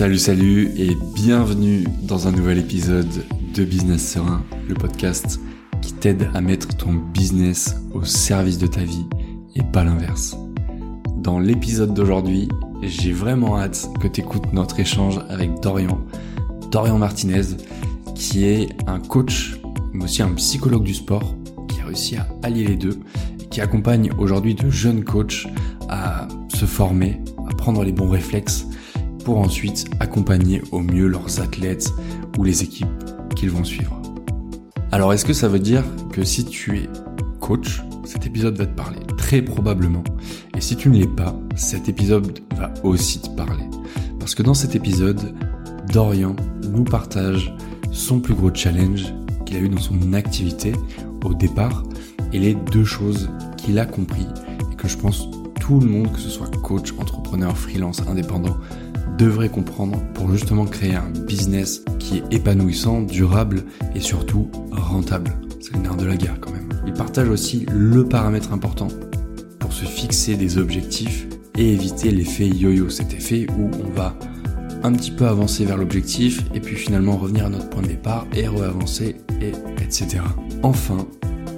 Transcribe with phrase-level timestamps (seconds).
[0.00, 3.22] Salut, salut et bienvenue dans un nouvel épisode
[3.54, 5.38] de Business Serein, le podcast
[5.82, 9.04] qui t'aide à mettre ton business au service de ta vie
[9.56, 10.38] et pas l'inverse.
[11.18, 12.48] Dans l'épisode d'aujourd'hui,
[12.80, 16.00] j'ai vraiment hâte que tu écoutes notre échange avec Dorian,
[16.70, 17.58] Dorian Martinez,
[18.14, 19.60] qui est un coach,
[19.92, 21.34] mais aussi un psychologue du sport,
[21.68, 22.98] qui a réussi à allier les deux,
[23.38, 25.46] et qui accompagne aujourd'hui de jeunes coachs
[25.90, 27.20] à se former,
[27.50, 28.64] à prendre les bons réflexes,
[29.24, 31.92] pour ensuite accompagner au mieux leurs athlètes
[32.38, 32.88] ou les équipes
[33.36, 34.00] qu'ils vont suivre.
[34.92, 36.88] Alors est-ce que ça veut dire que si tu es
[37.40, 38.98] coach, cet épisode va te parler?
[39.16, 40.02] Très probablement.
[40.56, 43.64] Et si tu ne l'es pas, cet épisode va aussi te parler.
[44.18, 45.34] Parce que dans cet épisode,
[45.92, 46.34] Dorian
[46.68, 47.54] nous partage
[47.92, 49.14] son plus gros challenge
[49.46, 50.72] qu'il a eu dans son activité
[51.24, 51.84] au départ
[52.32, 54.26] et les deux choses qu'il a compris
[54.72, 55.28] et que je pense
[55.60, 58.56] tout le monde, que ce soit coach, entrepreneur, freelance, indépendant,
[59.20, 65.32] devrait comprendre pour justement créer un business qui est épanouissant, durable et surtout rentable.
[65.60, 66.70] C'est le nerf de la guerre quand même.
[66.86, 68.88] Il partage aussi le paramètre important
[69.58, 71.26] pour se fixer des objectifs
[71.58, 74.16] et éviter l'effet yo-yo, cet effet où on va
[74.82, 78.26] un petit peu avancer vers l'objectif et puis finalement revenir à notre point de départ
[78.34, 80.22] et reavancer et etc.
[80.62, 81.06] Enfin,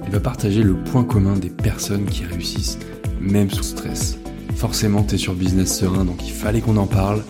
[0.05, 2.77] il va partager le point commun des personnes qui réussissent
[3.21, 4.19] même sous stress.
[4.55, 7.23] Forcément, tu es sur Business Serein, donc il fallait qu'on en parle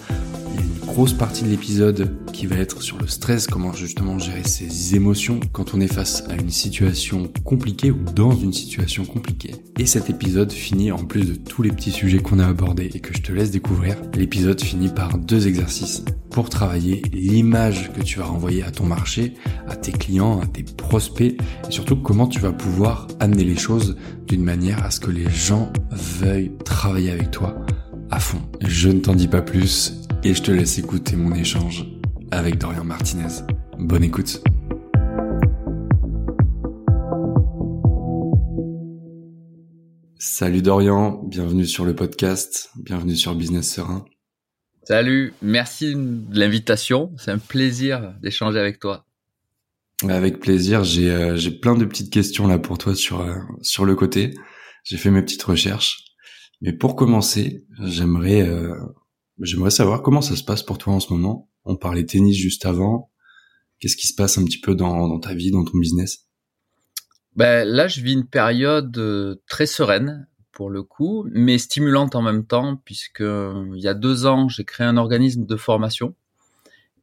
[0.93, 5.39] grosse partie de l'épisode qui va être sur le stress, comment justement gérer ses émotions
[5.51, 9.55] quand on est face à une situation compliquée ou dans une situation compliquée.
[9.79, 12.99] Et cet épisode finit en plus de tous les petits sujets qu'on a abordés et
[12.99, 13.97] que je te laisse découvrir.
[14.13, 19.33] L'épisode finit par deux exercices pour travailler l'image que tu vas renvoyer à ton marché,
[19.67, 21.35] à tes clients, à tes prospects
[21.67, 23.97] et surtout comment tu vas pouvoir amener les choses
[24.27, 27.55] d'une manière à ce que les gens veuillent travailler avec toi
[28.11, 28.43] à fond.
[28.61, 31.85] Je ne t'en dis pas plus et je te laisse écouter mon échange
[32.31, 33.43] avec Dorian Martinez.
[33.77, 34.41] Bonne écoute.
[40.17, 44.05] Salut Dorian, bienvenue sur le podcast, bienvenue sur Business Serein.
[44.83, 49.05] Salut, merci de l'invitation, c'est un plaisir d'échanger avec toi.
[50.07, 53.95] Avec plaisir, j'ai euh, plein de petites questions là pour toi sur euh, sur le
[53.95, 54.33] côté.
[54.83, 56.03] J'ai fait mes petites recherches,
[56.61, 58.75] mais pour commencer, j'aimerais euh,
[59.39, 61.49] J'aimerais savoir comment ça se passe pour toi en ce moment?
[61.65, 63.09] On parlait tennis juste avant.
[63.79, 66.27] Qu'est-ce qui se passe un petit peu dans, ta vie, dans ton business?
[67.35, 72.21] Ben, Là, je vis une période euh, très sereine pour le coup, mais stimulante en
[72.21, 76.15] même temps, puisque euh, il y a deux ans, j'ai créé un organisme de formation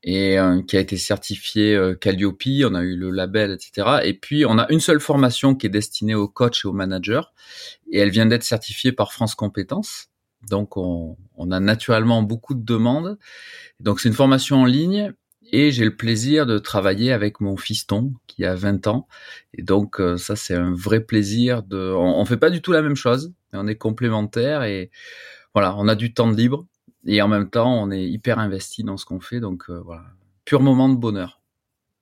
[0.03, 3.99] et euh, qui a été certifié Calliope, on a eu le label, etc.
[4.05, 7.23] Et puis on a une seule formation qui est destinée aux coachs et aux managers,
[7.91, 10.10] et elle vient d'être certifiée par France Compétences.
[10.49, 11.17] Donc, on,
[11.51, 13.19] a naturellement beaucoup de demandes.
[13.81, 15.13] Donc, c'est une formation en ligne
[15.53, 19.09] et j'ai le plaisir de travailler avec mon fiston qui a 20 ans.
[19.55, 21.63] Et donc, euh, ça, c'est un vrai plaisir.
[21.63, 24.91] De, on, fait pas du tout la même chose, mais on est complémentaires et
[25.55, 26.67] voilà, on a du temps de libre
[27.07, 29.41] et en même temps, on est hyper investi dans ce qu'on fait.
[29.41, 30.05] Donc, euh, voilà,
[30.45, 31.41] pur moment de bonheur.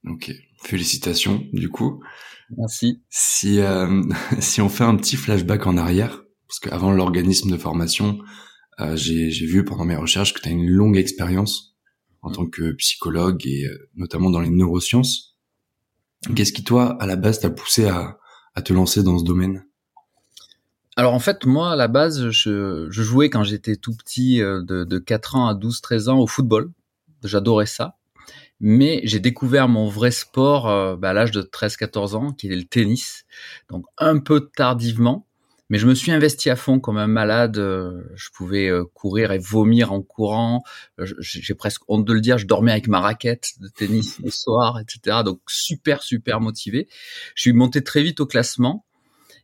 [0.06, 0.32] Ok,
[0.62, 2.02] félicitations du coup.
[2.56, 3.02] Merci.
[3.10, 4.02] Si euh,
[4.40, 8.18] si on fait un petit flashback en arrière, parce qu'avant l'organisme de formation,
[8.80, 11.76] euh, j'ai vu pendant mes recherches que tu as une longue expérience
[12.22, 15.36] en tant que psychologue et euh, notamment dans les neurosciences.
[16.34, 18.18] Qu'est-ce qui, toi, à la base, t'a poussé à,
[18.54, 19.64] à, te lancer dans ce domaine?
[20.96, 24.62] Alors, en fait, moi, à la base, je, je jouais quand j'étais tout petit, euh,
[24.62, 26.72] de, de 4 ans à 12, 13 ans, au football.
[27.22, 27.96] J'adorais ça.
[28.58, 32.64] Mais j'ai découvert mon vrai sport bah, à l'âge de 13-14 ans, qui est le
[32.64, 33.24] tennis.
[33.70, 35.27] Donc, un peu tardivement.
[35.70, 37.58] Mais je me suis investi à fond comme un malade.
[37.58, 40.62] Euh, je pouvais euh, courir et vomir en courant.
[40.98, 42.38] Euh, j'ai presque honte de le dire.
[42.38, 45.18] Je dormais avec ma raquette de tennis le soir, etc.
[45.24, 46.88] Donc super super motivé.
[47.34, 48.86] Je suis monté très vite au classement.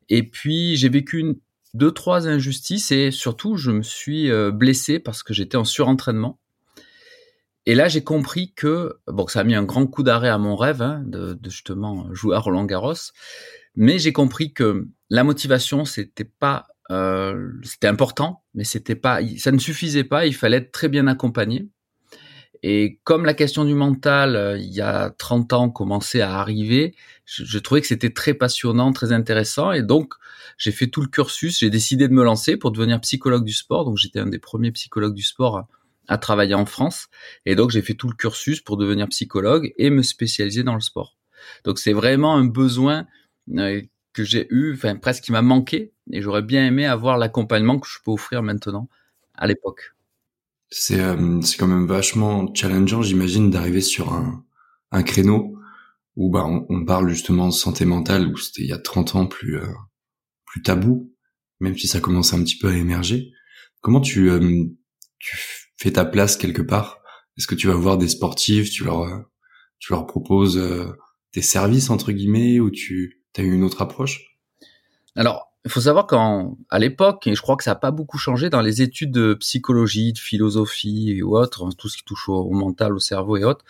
[0.08, 1.36] Et puis j'ai vécu une,
[1.74, 6.38] deux trois injustices et surtout je me suis blessé parce que j'étais en surentraînement.
[7.66, 10.54] Et là, j'ai compris que bon, ça a mis un grand coup d'arrêt à mon
[10.54, 12.94] rêve hein, de, de, justement jouer à Roland Garros.
[13.76, 19.52] Mais j'ai compris que la motivation, c'était pas, euh, c'était important, mais c'était pas, ça
[19.52, 20.26] ne suffisait pas.
[20.26, 21.68] Il fallait être très bien accompagné.
[22.64, 26.96] Et comme la question du mental, euh, il y a 30 ans, commençait à arriver,
[27.26, 29.70] je, trouvais que c'était très passionnant, très intéressant.
[29.70, 30.14] Et donc,
[30.58, 31.60] j'ai fait tout le cursus.
[31.60, 33.84] J'ai décidé de me lancer pour devenir psychologue du sport.
[33.84, 35.68] Donc, j'étais un des premiers psychologues du sport à,
[36.08, 37.06] à travailler en France.
[37.46, 40.80] Et donc, j'ai fait tout le cursus pour devenir psychologue et me spécialiser dans le
[40.80, 41.16] sport.
[41.62, 43.06] Donc, c'est vraiment un besoin
[43.50, 43.82] euh,
[44.14, 47.88] que j'ai eu, enfin presque qui m'a manqué, et j'aurais bien aimé avoir l'accompagnement que
[47.88, 48.88] je peux offrir maintenant
[49.34, 49.94] à l'époque.
[50.70, 54.44] C'est euh, quand même vachement challengeant, j'imagine, d'arriver sur un,
[54.90, 55.56] un créneau
[56.16, 59.16] où bah on, on, parle justement de santé mentale, où c'était il y a 30
[59.16, 59.66] ans plus euh,
[60.46, 61.12] plus tabou,
[61.60, 63.32] même si ça commence un petit peu à émerger.
[63.80, 64.64] Comment tu euh,
[65.18, 65.36] tu
[65.76, 67.00] fais ta place quelque part?
[67.36, 69.06] Est-ce que tu vas voir des sportifs, tu leur
[69.80, 70.60] tu leur proposes
[71.34, 74.38] des services entre guillemets, ou tu as eu une autre approche?
[75.16, 78.50] Alors il faut savoir qu'à l'époque, et je crois que ça n'a pas beaucoup changé
[78.50, 82.92] dans les études de psychologie, de philosophie et autres, tout ce qui touche au, mental,
[82.92, 83.64] au cerveau et autres,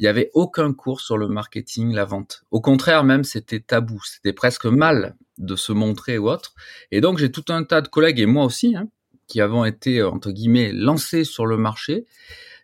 [0.00, 2.42] il n'y avait aucun cours sur le marketing, la vente.
[2.50, 4.00] Au contraire, même, c'était tabou.
[4.02, 6.54] C'était presque mal de se montrer ou autre.
[6.90, 8.88] Et donc, j'ai tout un tas de collègues, et moi aussi, hein,
[9.28, 12.06] qui avons été, entre guillemets, lancés sur le marché.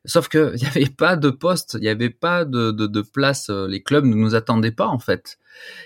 [0.06, 3.50] Sauf qu'il n'y avait pas de poste, il n'y avait pas de, place.
[3.50, 5.38] Les clubs ne nous attendaient pas, en fait.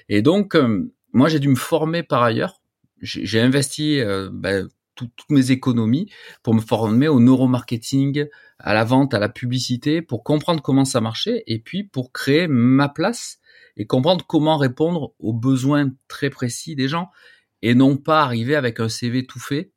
[0.09, 2.61] Et donc, euh, moi, j'ai dû me former par ailleurs
[3.01, 6.11] j'ai investi euh, ben, toutes mes économies
[6.43, 8.27] pour me former au neuromarketing,
[8.59, 12.47] à la vente, à la publicité, pour comprendre comment ça marchait et puis pour créer
[12.49, 13.39] ma place
[13.77, 17.11] et comprendre comment répondre aux besoins très précis des gens
[17.63, 19.73] et non pas arriver avec un CV tout fait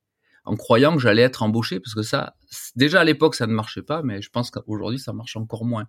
[0.45, 2.35] en croyant que j'allais être embauché parce que ça,
[2.75, 5.87] déjà à l'époque ça ne marchait pas, mais je pense qu'aujourd'hui ça marche encore moins.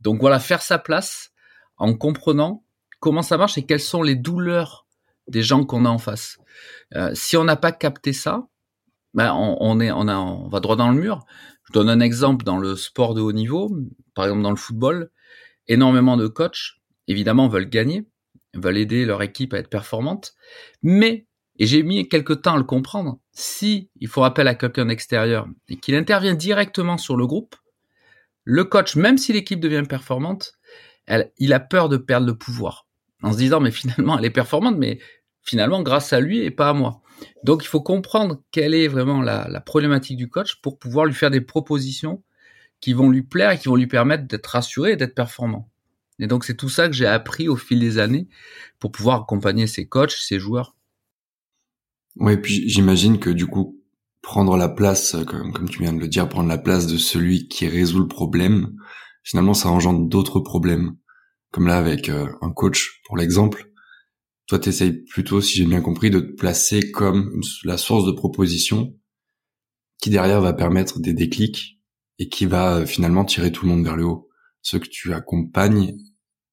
[0.00, 1.32] Donc voilà, faire sa place
[1.76, 2.64] en comprenant
[3.00, 4.86] comment ça marche et quelles sont les douleurs
[5.28, 6.38] des gens qu'on a en face.
[6.94, 8.46] Euh, si on n'a pas capté ça,
[9.14, 11.24] ben on, est, on, va droit dans le mur.
[11.64, 13.76] Je donne un exemple dans le sport de haut niveau,
[14.14, 15.10] par exemple dans le football,
[15.68, 18.06] énormément de coachs, évidemment, veulent gagner,
[18.54, 20.34] veulent aider leur équipe à être performante,
[20.82, 21.26] mais,
[21.58, 25.46] et j'ai mis quelques temps à le comprendre, si il faut appel à quelqu'un d'extérieur
[25.68, 27.56] et qu'il intervient directement sur le groupe,
[28.44, 30.54] le coach, même si l'équipe devient performante,
[31.38, 32.86] il a peur de perdre le pouvoir
[33.22, 34.98] en se disant mais finalement elle est performante, mais
[35.42, 37.00] finalement grâce à lui et pas à moi.
[37.44, 41.30] Donc il faut comprendre quelle est vraiment la, problématique du coach pour pouvoir lui faire
[41.30, 42.22] des propositions
[42.80, 45.68] qui vont lui plaire et qui vont lui permettre d'être rassuré et d'être performant.
[46.18, 48.28] Et donc c'est tout ça que j'ai appris au fil des années
[48.78, 50.74] pour pouvoir accompagner ses coachs, ses joueurs.
[52.16, 53.78] Ouais, puis j'imagine que du coup
[54.20, 57.48] prendre la place, comme, comme tu viens de le dire, prendre la place de celui
[57.48, 58.76] qui résout le problème,
[59.24, 60.96] finalement ça engendre d'autres problèmes.
[61.50, 63.70] Comme là avec euh, un coach pour l'exemple,
[64.46, 68.94] toi t'essayes plutôt, si j'ai bien compris, de te placer comme la source de proposition
[70.00, 71.80] qui derrière va permettre des déclics
[72.18, 74.28] et qui va euh, finalement tirer tout le monde vers le haut,
[74.62, 75.96] ceux que tu accompagnes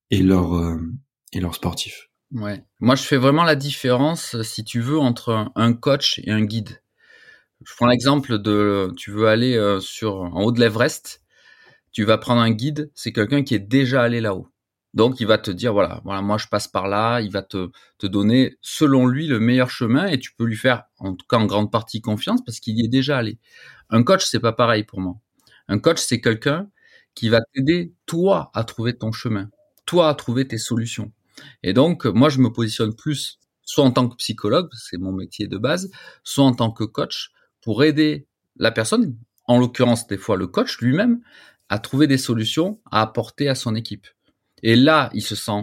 [0.09, 0.77] et leurs euh,
[1.33, 2.08] et leurs sportifs.
[2.31, 6.41] Ouais, moi je fais vraiment la différence, si tu veux, entre un coach et un
[6.45, 6.81] guide.
[7.65, 11.23] Je prends l'exemple de, tu veux aller sur en haut de l'Everest,
[11.91, 14.49] tu vas prendre un guide, c'est quelqu'un qui est déjà allé là-haut.
[14.95, 17.71] Donc il va te dire voilà, voilà, moi je passe par là, il va te,
[17.99, 21.37] te donner selon lui le meilleur chemin et tu peux lui faire en tout cas
[21.37, 23.39] en grande partie confiance parce qu'il y est déjà allé.
[23.91, 25.15] Un coach c'est pas pareil pour moi.
[25.69, 26.69] Un coach c'est quelqu'un
[27.15, 29.49] qui va t'aider toi à trouver ton chemin,
[29.85, 31.11] toi à trouver tes solutions.
[31.63, 33.39] Et donc moi je me positionne plus
[33.69, 35.91] soit en tant que psychologue, c'est mon métier de base,
[36.24, 37.30] soit en tant que coach
[37.62, 38.27] pour aider
[38.57, 39.15] la personne,
[39.45, 41.21] en l'occurrence des fois le coach lui-même,
[41.69, 44.07] à trouver des solutions à apporter à son équipe.
[44.63, 45.62] Et là, il se sent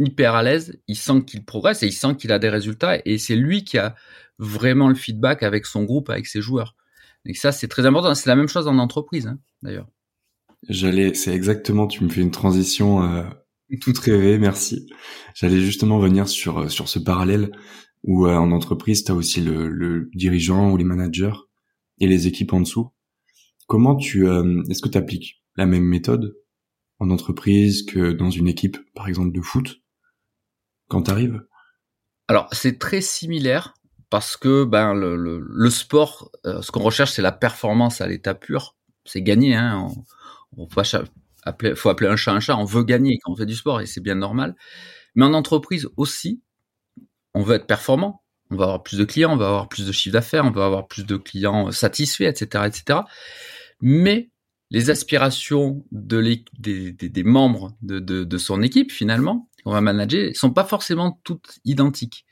[0.00, 3.18] hyper à l'aise, il sent qu'il progresse et il sent qu'il a des résultats et
[3.18, 3.94] c'est lui qui a
[4.40, 6.74] vraiment le feedback avec son groupe, avec ses joueurs.
[7.24, 8.14] Et ça, c'est très important.
[8.16, 9.88] C'est la même chose en entreprise, hein, d'ailleurs.
[10.68, 13.22] J'allais, c'est exactement, tu me fais une transition euh,
[13.80, 14.88] toute rêvée, merci.
[15.34, 17.50] J'allais justement venir sur euh, sur ce parallèle
[18.04, 21.34] où euh, en entreprise, tu as aussi le, le, dirigeant ou les managers
[21.98, 22.90] et les équipes en dessous.
[23.66, 26.36] Comment tu, euh, est-ce que tu appliques la même méthode
[27.00, 29.82] en entreprise que dans une équipe, par exemple, de foot,
[30.88, 31.44] quand tu arrives
[32.28, 33.74] Alors, c'est très similaire
[34.10, 38.34] parce que ben le, le, sport, euh, ce qu'on recherche, c'est la performance à l'état
[38.34, 38.76] pur.
[39.04, 39.54] C'est gagner.
[39.54, 39.86] Hein.
[40.56, 40.66] On, on
[41.48, 42.56] appeler, faut appeler un chat un chat.
[42.56, 44.54] On veut gagner quand on fait du sport et c'est bien normal.
[45.14, 46.42] Mais en entreprise aussi,
[47.34, 48.22] on veut être performant.
[48.50, 50.64] On va avoir plus de clients, on va avoir plus de chiffre d'affaires, on va
[50.64, 53.00] avoir plus de clients satisfaits, etc., etc.
[53.80, 54.30] Mais
[54.70, 56.20] les aspirations de
[56.58, 62.24] des, membres de, son équipe finalement qu'on va manager sont pas forcément toutes identiques.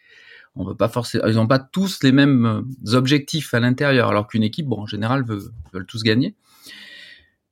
[0.55, 4.27] On veut pas forcément, ils n'ont pas tous les mêmes euh, objectifs à l'intérieur, alors
[4.27, 6.35] qu'une équipe, bon, en général, veut, veulent tous gagner.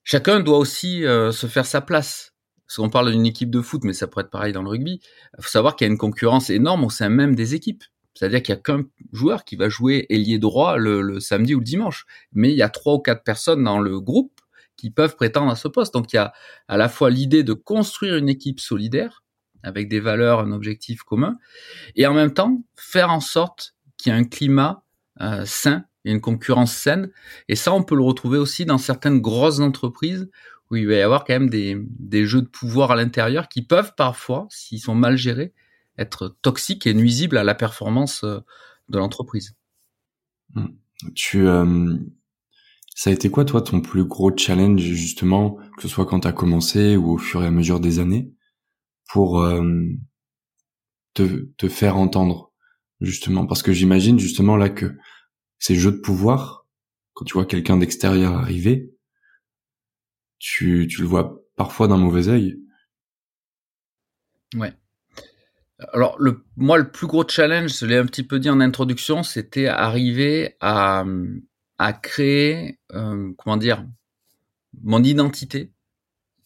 [0.05, 2.33] Chacun doit aussi euh, se faire sa place.
[2.67, 5.01] Parce qu'on parle d'une équipe de foot, mais ça pourrait être pareil dans le rugby.
[5.39, 7.85] Il faut savoir qu'il y a une concurrence énorme au sein même des équipes.
[8.15, 11.59] C'est-à-dire qu'il y a qu'un joueur qui va jouer ailier droit le, le, samedi ou
[11.59, 12.07] le dimanche.
[12.33, 14.41] Mais il y a trois ou quatre personnes dans le groupe
[14.77, 15.95] qui peuvent prétendre à ce poste.
[15.95, 16.33] Donc il y a
[16.69, 19.25] à la fois l'idée de construire une équipe solidaire
[19.63, 21.39] avec des valeurs, un objectif commun,
[21.97, 24.85] et en même temps faire en sorte qu'il y ait un climat
[25.21, 27.11] euh, sain Il y a une concurrence saine.
[27.49, 30.29] Et ça, on peut le retrouver aussi dans certaines grosses entreprises
[30.71, 33.63] où il va y avoir quand même des, des jeux de pouvoir à l'intérieur qui
[33.63, 35.53] peuvent parfois, s'ils sont mal gérés,
[35.99, 38.41] être toxiques et nuisibles à la performance euh,
[38.89, 39.55] de l'entreprise.
[40.55, 40.69] Hmm.
[41.15, 41.97] Tu, euh,
[42.95, 46.29] ça a été quoi toi ton plus gros challenge justement, que ce soit quand tu
[46.29, 48.33] as commencé ou au fur et à mesure des années,
[49.09, 49.85] pour euh,
[51.15, 52.53] te, te faire entendre
[53.01, 53.47] justement?
[53.47, 54.97] Parce que j'imagine justement là que
[55.65, 56.67] ces jeux de pouvoir,
[57.15, 58.93] quand tu vois quelqu'un d'extérieur arriver,
[60.39, 62.61] tu, tu le vois parfois d'un mauvais œil.
[64.57, 64.75] Ouais.
[65.95, 66.21] Alors,
[66.59, 70.55] moi, le plus gros challenge, je l'ai un petit peu dit en introduction, c'était arriver
[70.61, 71.07] à,
[71.79, 73.87] à créer, euh, comment dire,
[74.83, 75.73] mon identité.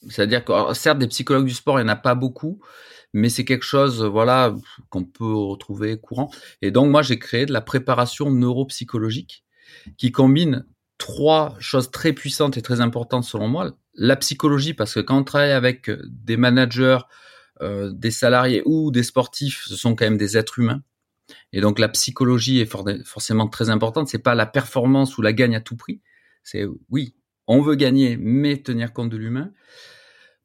[0.08, 2.62] C'est-à-dire que, certes, des psychologues du sport, il n'y en a pas beaucoup,
[3.12, 4.54] mais c'est quelque chose, voilà,
[4.90, 6.30] qu'on peut retrouver courant.
[6.62, 9.44] Et donc, moi, j'ai créé de la préparation neuropsychologique
[9.96, 10.66] qui combine
[10.98, 13.72] trois choses très puissantes et très importantes selon moi.
[13.94, 16.98] La psychologie, parce que quand on travaille avec des managers,
[17.60, 20.82] euh, des salariés ou des sportifs, ce sont quand même des êtres humains.
[21.52, 22.70] Et donc la psychologie est
[23.04, 24.08] forcément très importante.
[24.08, 26.00] C'est pas la performance ou la gagne à tout prix.
[26.42, 27.14] C'est oui,
[27.46, 29.50] on veut gagner, mais tenir compte de l'humain.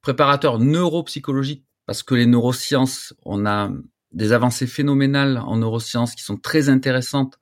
[0.01, 3.71] Préparateur neuropsychologique, parce que les neurosciences, on a
[4.11, 7.39] des avancées phénoménales en neurosciences qui sont très intéressantes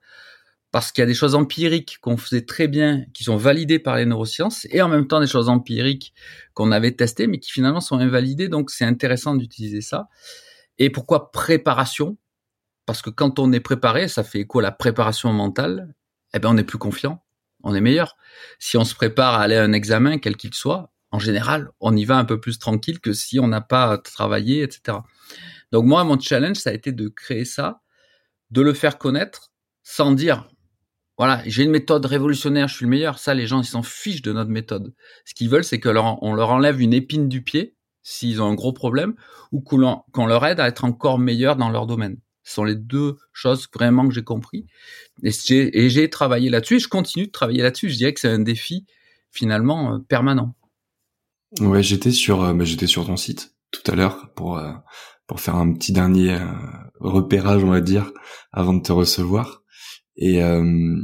[0.72, 3.96] parce qu'il y a des choses empiriques qu'on faisait très bien, qui sont validées par
[3.96, 6.14] les neurosciences, et en même temps des choses empiriques
[6.54, 8.48] qu'on avait testées, mais qui finalement sont invalidées.
[8.48, 10.08] Donc c'est intéressant d'utiliser ça.
[10.78, 12.16] Et pourquoi préparation?
[12.86, 15.94] Parce que quand on est préparé, ça fait quoi la préparation mentale?
[16.34, 17.22] Eh bien, on est plus confiant,
[17.62, 18.16] on est meilleur.
[18.58, 21.94] Si on se prépare à aller à un examen, quel qu'il soit, en général, on
[21.94, 24.98] y va un peu plus tranquille que si on n'a pas travaillé, etc.
[25.70, 27.82] Donc moi, mon challenge, ça a été de créer ça,
[28.50, 29.52] de le faire connaître,
[29.82, 30.48] sans dire
[31.18, 33.18] voilà, j'ai une méthode révolutionnaire, je suis le meilleur.
[33.18, 34.94] Ça, les gens, ils s'en fichent de notre méthode.
[35.24, 38.46] Ce qu'ils veulent, c'est que leur, on leur enlève une épine du pied s'ils ont
[38.46, 39.14] un gros problème
[39.52, 42.16] ou qu'on leur aide à être encore meilleur dans leur domaine.
[42.42, 44.66] Ce sont les deux choses vraiment que j'ai compris.
[45.22, 45.30] Et
[45.90, 47.90] j'ai travaillé là-dessus et je continue de travailler là-dessus.
[47.90, 48.86] Je dirais que c'est un défi
[49.30, 50.56] finalement euh, permanent.
[51.60, 54.72] Ouais, j'étais sur, euh, j'étais sur ton site tout à l'heure pour euh,
[55.26, 56.38] pour faire un petit dernier
[57.00, 58.12] repérage, on va dire,
[58.52, 59.62] avant de te recevoir.
[60.16, 60.96] Et euh,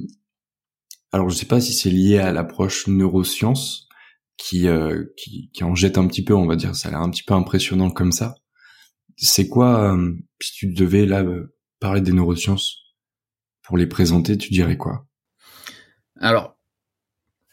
[1.12, 3.88] alors je sais pas si c'est lié à l'approche neurosciences
[4.36, 6.74] qui, euh, qui, qui en jette un petit peu, on va dire.
[6.74, 8.34] Ça a l'air un petit peu impressionnant comme ça.
[9.16, 11.24] C'est quoi euh, si tu devais là
[11.80, 12.76] parler des neurosciences
[13.62, 15.06] pour les présenter, tu dirais quoi?
[16.20, 16.57] Alors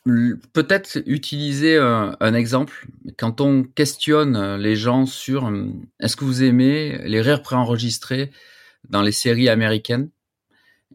[0.06, 5.52] peut-être utiliser un, un, exemple quand on questionne les gens sur
[6.00, 8.32] est-ce que vous aimez les rires préenregistrés
[8.90, 10.10] dans les séries américaines?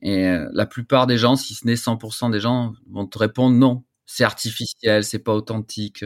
[0.02, 3.56] Et euh, la plupart des gens, si ce n'est 100% des gens, vont te répondre
[3.56, 6.04] non, c'est artificiel, c'est pas authentique.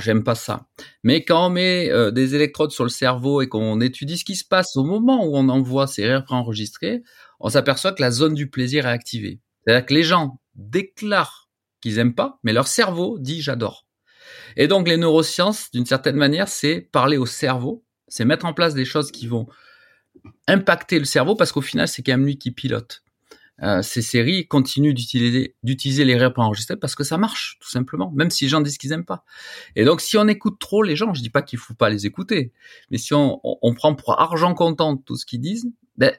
[0.00, 0.66] J'aime pas ça.
[1.04, 4.34] Mais quand on met euh, des électrodes sur le cerveau et qu'on étudie ce qui
[4.34, 7.02] se passe au moment où on envoie ces rires préenregistrés,
[7.38, 9.40] on s'aperçoit que la zone du plaisir est activée.
[9.62, 11.47] C'est-à-dire que les gens déclarent
[11.80, 13.86] qu'ils aiment pas, mais leur cerveau dit j'adore.
[14.56, 18.74] Et donc les neurosciences, d'une certaine manière, c'est parler au cerveau, c'est mettre en place
[18.74, 19.46] des choses qui vont
[20.46, 23.02] impacter le cerveau parce qu'au final, c'est quand même lui qui pilote.
[23.62, 28.12] Euh, ces séries continuent d'utiliser d'utiliser les rires enregistrer parce que ça marche tout simplement
[28.12, 29.24] même si les gens disent qu'ils aiment pas
[29.74, 32.06] et donc si on écoute trop les gens je dis pas qu'il faut pas les
[32.06, 32.52] écouter
[32.92, 35.66] mais si on, on, prend pour argent comptant tout ce qu'ils disent
[35.96, 36.16] ben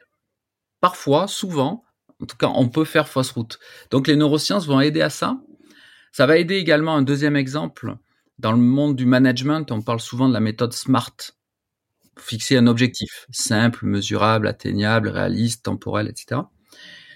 [0.82, 1.86] parfois souvent
[2.22, 3.58] en tout cas on peut faire fausse route
[3.90, 5.40] donc les neurosciences vont aider à ça
[6.12, 7.96] ça va aider également un deuxième exemple
[8.38, 11.16] dans le monde du management on parle souvent de la méthode SMART
[12.20, 16.42] fixer un objectif simple, mesurable, atteignable, réaliste, temporel, etc.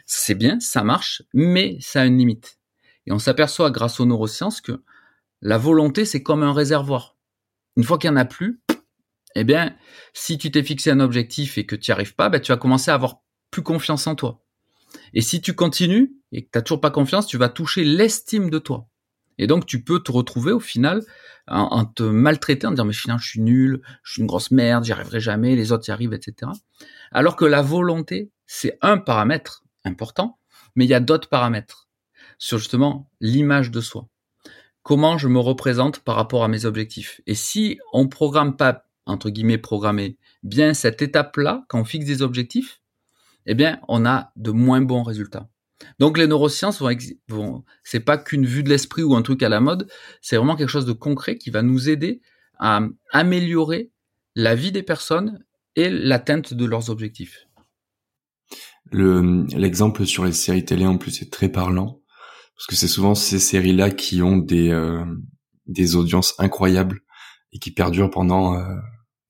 [0.05, 2.57] C'est bien, ça marche, mais ça a une limite.
[3.05, 4.83] Et on s'aperçoit grâce aux neurosciences que
[5.41, 7.17] la volonté, c'est comme un réservoir.
[7.75, 8.61] Une fois qu'il n'y en a plus,
[9.35, 9.75] eh bien,
[10.13, 12.57] si tu t'es fixé un objectif et que tu n'y arrives pas, ben, tu vas
[12.57, 13.21] commencer à avoir
[13.51, 14.43] plus confiance en toi.
[15.13, 18.49] Et si tu continues et que tu n'as toujours pas confiance, tu vas toucher l'estime
[18.49, 18.87] de toi.
[19.37, 21.01] Et donc, tu peux te retrouver au final
[21.47, 24.85] en, te maltraitant, en disant mais finalement je suis nul, je suis une grosse merde,
[24.85, 26.51] j'y arriverai jamais, les autres y arrivent, etc.
[27.11, 30.39] Alors que la volonté, c'est un paramètre important,
[30.75, 31.89] mais il y a d'autres paramètres
[32.37, 34.07] sur justement l'image de soi.
[34.83, 37.21] Comment je me représente par rapport à mes objectifs.
[37.25, 42.21] Et si on programme pas, entre guillemets, programmer bien cette étape-là, quand on fixe des
[42.21, 42.81] objectifs,
[43.45, 45.49] eh bien, on a de moins bons résultats.
[45.99, 46.91] Donc les neurosciences vont,
[47.27, 49.89] vont c'est pas qu'une vue de l'esprit ou un truc à la mode,
[50.21, 52.21] c'est vraiment quelque chose de concret qui va nous aider
[52.59, 52.81] à
[53.11, 53.91] améliorer
[54.35, 55.43] la vie des personnes
[55.75, 57.47] et l'atteinte de leurs objectifs.
[58.91, 62.01] Le l'exemple sur les séries télé en plus est très parlant
[62.55, 65.03] parce que c'est souvent ces séries-là qui ont des euh,
[65.65, 67.01] des audiences incroyables
[67.51, 68.75] et qui perdurent pendant euh,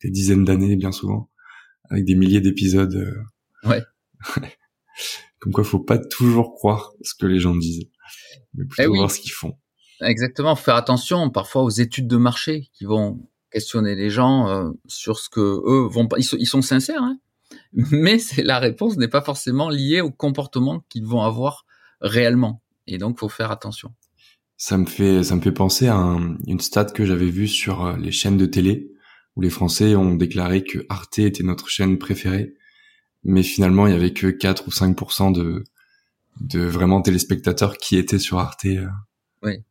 [0.04, 1.30] des dizaines d'années bien souvent
[1.90, 2.96] avec des milliers d'épisodes.
[2.96, 3.70] Euh.
[3.70, 3.84] Ouais.
[5.40, 7.86] Comme quoi, faut pas toujours croire ce que les gens disent,
[8.54, 9.58] mais plutôt eh voir ce qu'ils font.
[10.02, 15.20] Exactement, faire attention parfois aux études de marché qui vont questionner les gens euh, sur
[15.20, 16.18] ce que eux vont pas.
[16.18, 17.20] Ils, sont, ils sont sincères, hein
[17.74, 21.66] mais la réponse n'est pas forcément liée au comportement qu'ils vont avoir
[22.02, 22.62] réellement.
[22.88, 23.94] Et donc, faut faire attention.
[24.58, 27.98] Ça me fait, ça me fait penser à une stat que j'avais vue sur euh,
[27.98, 28.92] les chaînes de télé
[29.36, 32.54] où les Français ont déclaré que Arte était notre chaîne préférée,
[33.24, 35.64] mais finalement il y avait que 4 ou 5% de
[36.42, 38.66] de vraiment téléspectateurs qui étaient sur Arte.
[38.66, 38.88] Euh,
[39.44, 39.64] oui.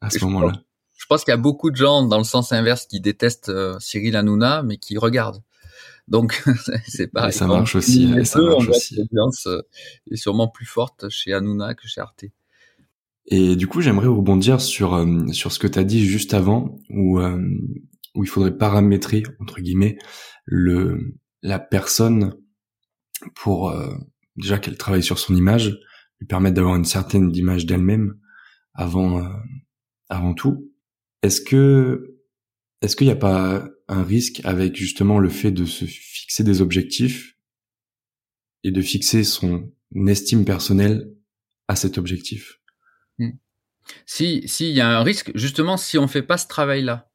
[0.00, 0.52] À ce moment-là.
[0.94, 3.76] Je pense qu'il y a beaucoup de gens dans le sens inverse qui détestent euh,
[3.80, 5.42] Cyril Hanouna, mais qui regardent.
[6.08, 6.42] Donc
[6.86, 7.30] c'est pas.
[7.30, 8.12] ça marche aussi.
[8.24, 8.96] ça marche aussi.
[8.96, 9.60] L'audience euh,
[10.10, 12.24] est sûrement plus forte chez Hanouna que chez Arte.
[13.28, 16.78] Et du coup, j'aimerais rebondir sur euh, sur ce que tu as dit juste avant,
[16.90, 19.98] où où il faudrait paramétrer entre guillemets
[20.44, 22.34] le la personne
[23.34, 23.74] pour
[24.36, 25.78] déjà qu'elle travaille sur son image,
[26.20, 28.18] lui permettre d'avoir une certaine image d'elle-même
[28.74, 29.26] avant
[30.08, 30.72] avant tout.
[31.22, 32.16] Est-ce que
[32.82, 36.60] est-ce qu'il n'y a pas un risque avec justement le fait de se fixer des
[36.60, 37.36] objectifs
[38.64, 39.72] et de fixer son
[40.06, 41.10] estime personnelle
[41.68, 42.60] à cet objectif?
[43.18, 43.30] Hmm.
[44.04, 47.10] Si s'il y a un risque, justement, si on fait pas ce travail-là,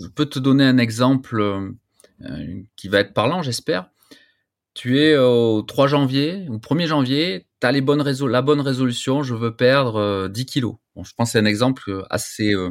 [0.00, 3.90] je peux te donner un exemple euh, qui va être parlant, j'espère.
[4.74, 9.22] Tu es au 3 janvier ou 1er janvier, tu as les bonnes la bonne résolution,
[9.22, 10.74] je veux perdre 10 euh, kilos.
[10.96, 12.70] Bon, je pense que c'est un exemple assez euh,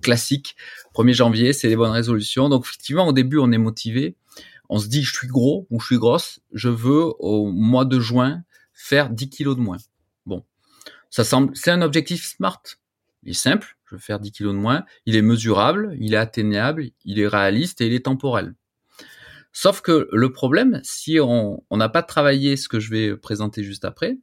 [0.00, 0.56] classique.
[0.94, 2.48] 1er janvier, c'est les bonnes résolutions.
[2.48, 4.16] Donc effectivement, au début, on est motivé.
[4.68, 7.98] On se dit, je suis gros ou je suis grosse, je veux au mois de
[7.98, 9.78] juin faire 10 kilos de moins.
[10.26, 10.44] Bon,
[11.10, 12.62] ça semble, c'est un objectif smart.
[13.24, 14.84] Il est simple, je veux faire 10 kilos de moins.
[15.06, 18.54] Il est mesurable, il est atteignable, il est réaliste et il est temporel.
[19.52, 23.84] Sauf que le problème, si on n'a pas travaillé ce que je vais présenter juste
[23.84, 24.18] après,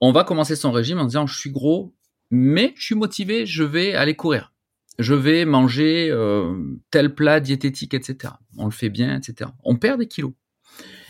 [0.00, 1.94] on va commencer son régime en disant je suis gros,
[2.30, 4.52] mais je suis motivé, je vais aller courir.
[4.98, 6.54] Je vais manger euh,
[6.90, 8.34] tel plat diététique, etc.
[8.58, 9.50] On le fait bien, etc.
[9.64, 10.32] On perd des kilos.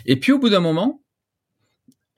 [0.07, 1.03] Et puis au bout d'un moment,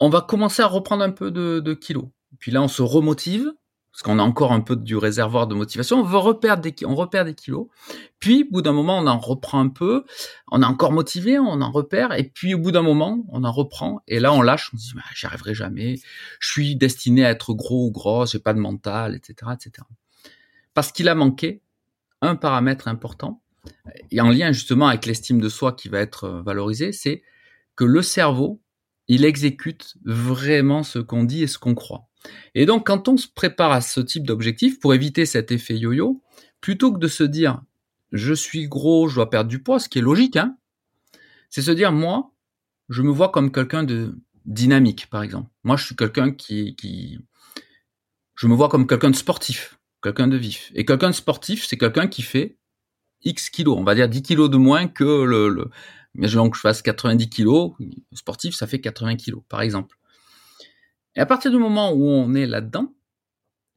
[0.00, 2.08] on va commencer à reprendre un peu de, de kilos.
[2.38, 3.52] Puis là, on se remotive
[3.94, 7.68] parce qu'on a encore un peu du réservoir de motivation, on veut repère des kilos.
[8.18, 10.04] Puis, au bout d'un moment, on en reprend un peu,
[10.50, 13.52] on est encore motivé, on en repère, et puis au bout d'un moment, on en
[13.52, 16.00] reprend, et là, on lâche, on se dit, bah, j'y arriverai jamais,
[16.40, 19.86] je suis destiné à être gros ou grosse, j'ai pas de mental, etc., etc.
[20.74, 21.62] Parce qu'il a manqué
[22.20, 23.42] un paramètre important,
[24.10, 27.22] et en lien justement avec l'estime de soi qui va être euh, valorisée, c'est
[27.76, 28.60] que le cerveau,
[29.06, 32.08] il exécute vraiment ce qu'on dit et ce qu'on croit.
[32.54, 36.22] Et donc, quand on se prépare à ce type d'objectif, pour éviter cet effet yo-yo,
[36.60, 37.62] plutôt que de se dire
[38.12, 40.56] je suis gros, je dois perdre du poids, ce qui est logique, hein,
[41.50, 42.32] c'est se dire moi,
[42.88, 45.50] je me vois comme quelqu'un de dynamique, par exemple.
[45.64, 46.76] Moi, je suis quelqu'un qui,
[48.34, 50.70] je me vois comme quelqu'un de sportif, quelqu'un de vif.
[50.74, 52.56] Et quelqu'un de sportif, c'est quelqu'un qui fait
[53.24, 55.70] X kilos, on va dire 10 kilos de moins que le, le
[56.14, 57.72] imaginons que je fasse 90 kilos,
[58.12, 59.96] sportif, ça fait 80 kilos, par exemple.
[61.16, 62.94] Et à partir du moment où on est là-dedans,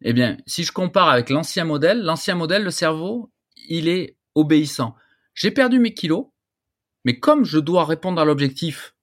[0.01, 3.31] eh bien, si je compare avec l'ancien modèle, l'ancien modèle, le cerveau,
[3.69, 4.95] il est obéissant.
[5.33, 6.27] J'ai perdu mes kilos,
[7.03, 8.95] mais comme je dois répondre à l'objectif,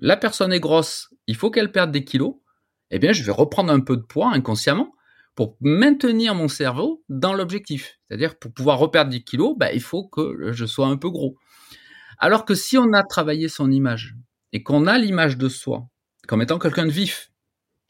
[0.00, 2.36] la personne est grosse, il faut qu'elle perde des kilos,
[2.90, 4.94] eh bien, je vais reprendre un peu de poids inconsciemment
[5.34, 7.98] pour maintenir mon cerveau dans l'objectif.
[8.08, 11.36] C'est-à-dire, pour pouvoir reperdre des kilos, bah, il faut que je sois un peu gros.
[12.18, 14.16] Alors que si on a travaillé son image
[14.52, 15.86] et qu'on a l'image de soi
[16.26, 17.30] comme étant quelqu'un de vif,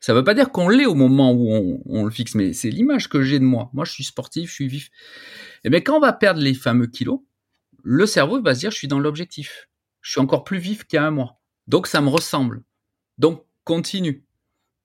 [0.01, 3.09] ça veut pas dire qu'on l'est au moment où on, le fixe, mais c'est l'image
[3.09, 3.71] que j'ai de moi.
[3.73, 4.87] Moi, je suis sportif, je suis vif.
[4.87, 7.21] Et eh bien, quand on va perdre les fameux kilos,
[7.83, 9.69] le cerveau va se dire, je suis dans l'objectif.
[10.01, 11.41] Je suis encore plus vif qu'il y a un mois.
[11.67, 12.63] Donc, ça me ressemble.
[13.19, 14.25] Donc, continue.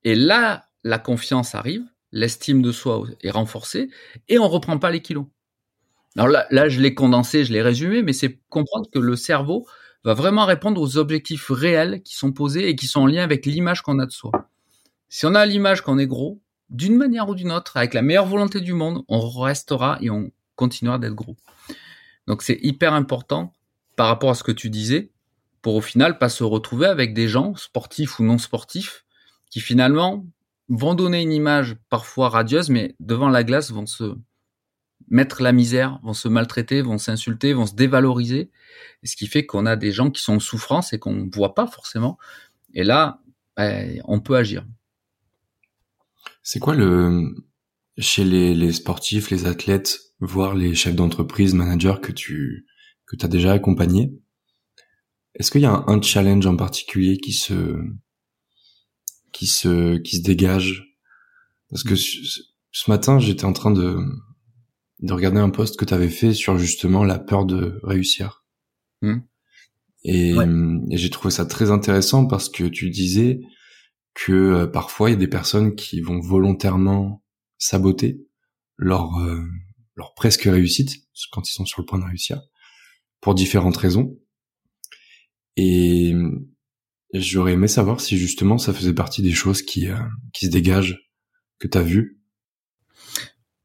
[0.04, 3.90] Et là, la confiance arrive, l'estime de soi est renforcée,
[4.30, 5.26] et on reprend pas les kilos.
[6.16, 9.66] Alors là, là je l'ai condensé, je l'ai résumé, mais c'est comprendre que le cerveau
[10.04, 13.46] va vraiment répondre aux objectifs réels qui sont posés et qui sont en lien avec
[13.46, 14.32] l'image qu'on a de soi.
[15.16, 18.26] Si on a l'image qu'on est gros, d'une manière ou d'une autre, avec la meilleure
[18.26, 21.38] volonté du monde, on restera et on continuera d'être gros.
[22.26, 23.54] Donc c'est hyper important
[23.96, 25.12] par rapport à ce que tu disais,
[25.62, 29.06] pour au final pas se retrouver avec des gens, sportifs ou non sportifs,
[29.52, 30.26] qui finalement
[30.68, 34.16] vont donner une image parfois radieuse, mais devant la glace vont se
[35.10, 38.50] mettre la misère, vont se maltraiter, vont s'insulter, vont se dévaloriser,
[39.04, 41.54] ce qui fait qu'on a des gens qui sont en souffrance et qu'on ne voit
[41.54, 42.18] pas forcément.
[42.74, 43.20] Et là,
[43.56, 44.66] ben, on peut agir.
[46.44, 47.34] C'est quoi le
[47.98, 52.66] chez les, les, sportifs, les athlètes, voire les chefs d'entreprise, managers que tu
[53.06, 54.14] que as déjà accompagnés
[55.36, 57.78] Est-ce qu'il y a un, challenge en particulier qui se
[59.32, 60.98] qui se qui se dégage?
[61.70, 63.98] Parce que ce matin, j'étais en train de
[65.00, 68.44] de regarder un post que tu avais fait sur justement la peur de réussir.
[69.02, 69.20] Hmm.
[70.06, 73.40] Et, et j'ai trouvé ça très intéressant parce que tu disais
[74.14, 77.24] que euh, parfois il y a des personnes qui vont volontairement
[77.58, 78.22] saboter
[78.78, 79.44] leur euh,
[79.96, 82.42] leur presque réussite quand ils sont sur le point de réussir
[83.22, 84.18] pour différentes raisons.
[85.56, 86.14] Et
[87.14, 89.98] j'aurais aimé savoir si justement ça faisait partie des choses qui euh,
[90.34, 91.00] qui se dégagent
[91.60, 92.20] que tu as vu.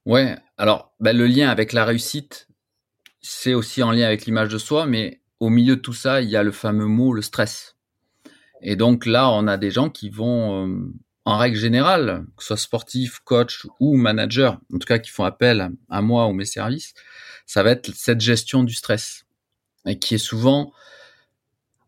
[0.05, 2.49] Ouais, alors bah, le lien avec la réussite,
[3.21, 6.29] c'est aussi en lien avec l'image de soi, mais au milieu de tout ça, il
[6.29, 7.78] y a le fameux mot, le stress.
[8.63, 10.93] Et donc là, on a des gens qui vont, euh,
[11.25, 15.25] en règle générale, que ce soit sportif, coach ou manager, en tout cas qui font
[15.25, 16.95] appel à moi ou mes services,
[17.47, 19.25] ça va être cette gestion du stress.
[19.87, 20.73] Et qui est souvent,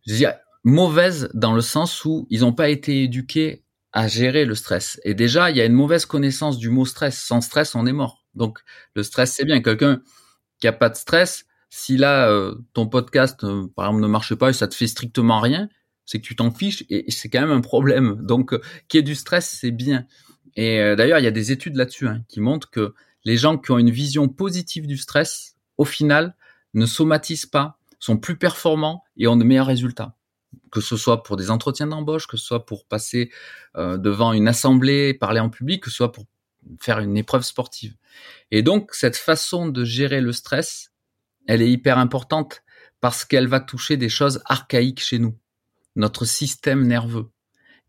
[0.07, 0.27] je
[0.65, 5.01] mauvaise dans le sens où ils n'ont pas été éduqués à gérer le stress.
[5.05, 7.19] Et déjà, il y a une mauvaise connaissance du mot stress.
[7.19, 8.25] Sans stress, on est mort.
[8.35, 8.61] Donc,
[8.95, 9.61] le stress, c'est bien.
[9.61, 10.01] Quelqu'un
[10.61, 14.35] qui a pas de stress, si là, euh, ton podcast, euh, par exemple, ne marche
[14.35, 15.69] pas et ça te fait strictement rien,
[16.11, 18.17] c'est que tu t'en fiches et, c'est quand même un problème.
[18.21, 20.07] Donc, euh, qu'il y ait du stress, c'est bien.
[20.57, 22.95] Et euh, d'ailleurs, il y a des études là-dessus hein, qui montrent que
[23.25, 26.35] les gens qui ont une vision positive du stress, au final,
[26.75, 30.17] ne somatisent pas, sont plus performants et ont de meilleurs résultats.
[30.73, 33.31] Que ce soit pour des entretiens d'embauche, que ce soit pour passer
[33.77, 36.25] euh, devant une assemblée, parler en public, que ce soit pour
[36.81, 37.95] faire une épreuve sportive.
[38.51, 40.91] Et donc, cette façon de gérer le stress,
[41.47, 42.65] elle est hyper importante
[43.01, 45.40] parce qu'elle va toucher des choses archaïques chez nous
[46.01, 47.31] notre système nerveux,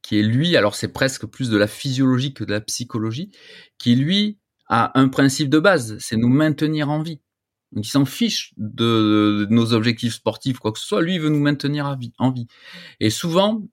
[0.02, 3.32] qui est lui, alors c'est presque plus de la physiologie que de la psychologie,
[3.78, 7.22] qui lui a un principe de base, c'est nous maintenir en vie.
[7.72, 11.30] Donc il s'en fiche de, nos objectifs sportifs, quoi que ce soit, lui il veut
[11.30, 12.48] nous maintenir en vie, en vie.
[13.00, 13.64] Et souvent,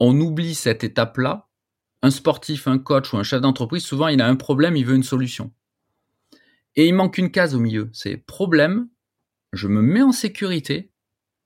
[0.00, 1.48] on oublie cette étape-là.
[2.02, 4.94] Un sportif, un coach ou un chef d'entreprise, souvent il a un problème, il veut
[4.94, 5.52] une solution.
[6.76, 8.88] Et il manque une case au milieu, c'est problème,
[9.52, 10.90] je me mets en sécurité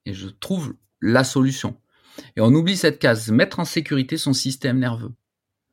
[0.06, 1.80] et je trouve la solution.
[2.36, 5.12] Et on oublie cette case, mettre en sécurité son système nerveux.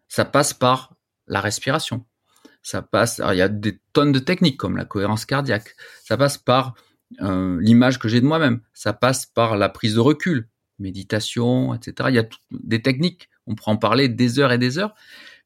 [0.08, 0.96] Ça passe par
[1.28, 2.06] la respiration.
[2.62, 5.76] Ça passe, il y a des tonnes de techniques comme la cohérence cardiaque.
[6.04, 6.74] Ça passe par
[7.22, 8.62] euh, l'image que j'ai de moi-même.
[8.74, 12.10] Ça passe par la prise de recul, méditation, etc.
[12.10, 13.30] Il y a des techniques.
[13.46, 14.96] On pourrait en parler des heures et des heures.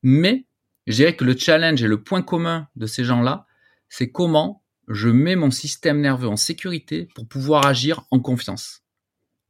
[0.01, 0.45] Mais
[0.88, 3.45] je dirais que le challenge et le point commun de ces gens-là,
[3.89, 8.83] c'est comment je mets mon système nerveux en sécurité pour pouvoir agir en confiance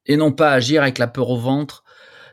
[0.05, 1.83] et non pas agir avec la peur au ventre,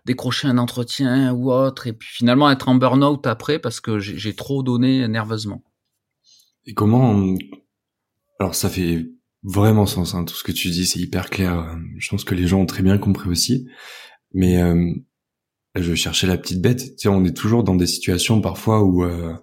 [0.04, 4.34] décrocher un entretien ou autre, et puis finalement être en burn-out après parce que j'ai
[4.34, 5.62] trop donné nerveusement.
[6.64, 7.36] Et comment
[8.38, 9.08] Alors ça fait
[9.42, 11.76] vraiment sens, hein, tout ce que tu dis, c'est hyper clair.
[11.98, 13.68] Je pense que les gens ont très bien compris aussi.
[14.32, 14.92] Mais euh,
[15.74, 16.96] je cherchais la petite bête.
[16.96, 19.34] Tu on est toujours dans des situations parfois où, euh,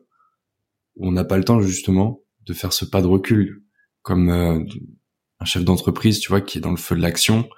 [0.98, 3.64] on n'a pas le temps justement de faire ce pas de recul,
[4.02, 4.60] comme euh,
[5.40, 7.50] un chef d'entreprise, tu vois, qui est dans le feu de l'action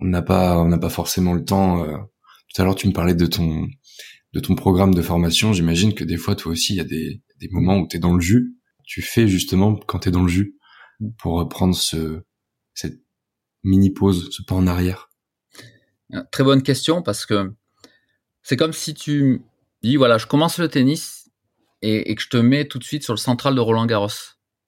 [0.00, 1.84] on n'a pas on n'a pas forcément le temps.
[1.84, 1.96] Euh,
[2.52, 3.68] tout à l'heure, tu me parlais de ton
[4.32, 5.52] de ton programme de formation.
[5.52, 8.00] J'imagine que des fois, toi aussi, il y a des, des moments où tu es
[8.00, 8.56] dans le jus.
[8.84, 10.56] Tu fais justement quand tu es dans le jus
[11.18, 12.22] pour prendre ce
[12.74, 13.00] cette
[13.62, 15.10] mini pause, ce pas en arrière.
[16.14, 17.52] Euh, très bonne question parce que
[18.42, 19.42] c'est comme si tu
[19.82, 21.30] dis voilà, je commence le tennis
[21.82, 24.08] et, et, que je te mets tout de suite sur le central de Roland Garros.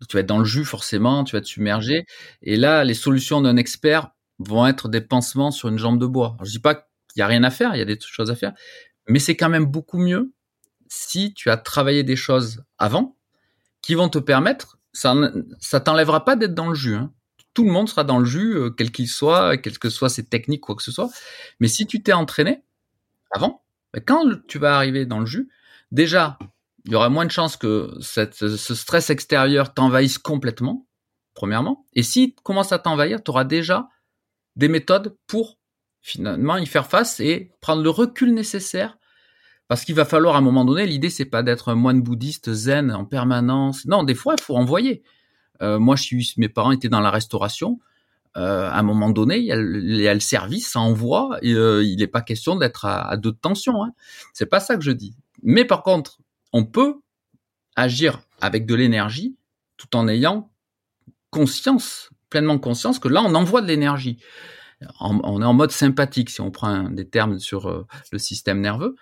[0.09, 2.05] Tu vas être dans le jus forcément, tu vas te submerger.
[2.43, 4.11] Et là, les solutions d'un expert
[4.47, 6.37] vont être des pansements sur une jambe de bois.
[6.41, 8.31] Je je dis pas qu'il y a rien à faire, il y a des choses
[8.31, 8.53] à faire,
[9.09, 10.33] mais c'est quand même beaucoup mieux
[10.89, 13.17] si tu as travaillé des choses avant
[13.81, 15.15] qui vont te permettre, ça,
[15.59, 16.95] ça t'enlèvera pas d'être dans le jus.
[16.95, 17.13] Hein.
[17.55, 20.25] Tout le monde sera dans le jus, euh, quel qu'il soit, quelles que soient ses
[20.25, 21.09] techniques, quoi que ce soit.
[21.61, 22.63] Mais si tu t'es entraîné
[23.31, 25.49] avant, ben, quand tu vas arriver dans le jus,
[25.91, 26.39] déjà,
[26.85, 30.87] il y aura moins de chances que ce stress extérieur t'envahisse complètement,
[31.35, 31.87] premièrement.
[31.95, 33.89] Et s'il commence à t'envahir, tu auras déjà
[34.57, 35.59] des méthodes pour
[36.01, 38.99] finalement y faire face et prendre le recul nécessaire
[39.69, 42.53] parce qu'il va falloir à un moment donné, l'idée c'est pas d'être un moine bouddhiste
[42.53, 43.87] zen en permanence.
[43.87, 45.03] Non, des fois il faut envoyer.
[45.63, 47.79] Euh, moi, je suis, mes parents étaient dans la restauration.
[48.37, 49.53] Euh, à un moment donné, il y,
[50.09, 51.39] a le, service, ça envoie.
[51.43, 53.85] Et, euh, il n'est pas question d'être à, à, deux tensions.
[53.85, 53.93] Hein.
[54.33, 55.15] C'est pas ça que je dis.
[55.43, 56.19] Mais par contre,
[56.53, 57.01] on peut
[57.77, 59.37] agir avec de l'énergie
[59.77, 60.51] tout en ayant
[61.31, 64.19] conscience pleinement conscience que là, on envoie de l'énergie.
[65.01, 68.97] on est en mode sympathique si on prend des termes sur euh, le système nerveux.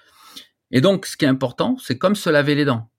[0.73, 2.91] Et donc, ce qui est important, c'est comme se laver les dents.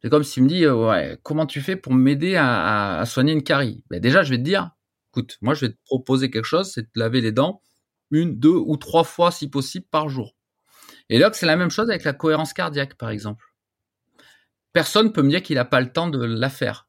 [0.00, 3.84] C'est comme s'il me dit, euh, comment tu fais pour m'aider à, soigner une carie?
[3.90, 4.70] Ben Déjà, je vais te dire,
[5.12, 7.60] écoute, moi, je vais te proposer quelque chose, c'est de laver les dents
[8.10, 10.34] une, deux ou trois fois, si possible, par jour.
[11.10, 13.44] Et là, c'est la même chose avec la cohérence cardiaque, par exemple.
[14.72, 16.88] Personne peut me dire qu'il n'a pas le temps de la faire.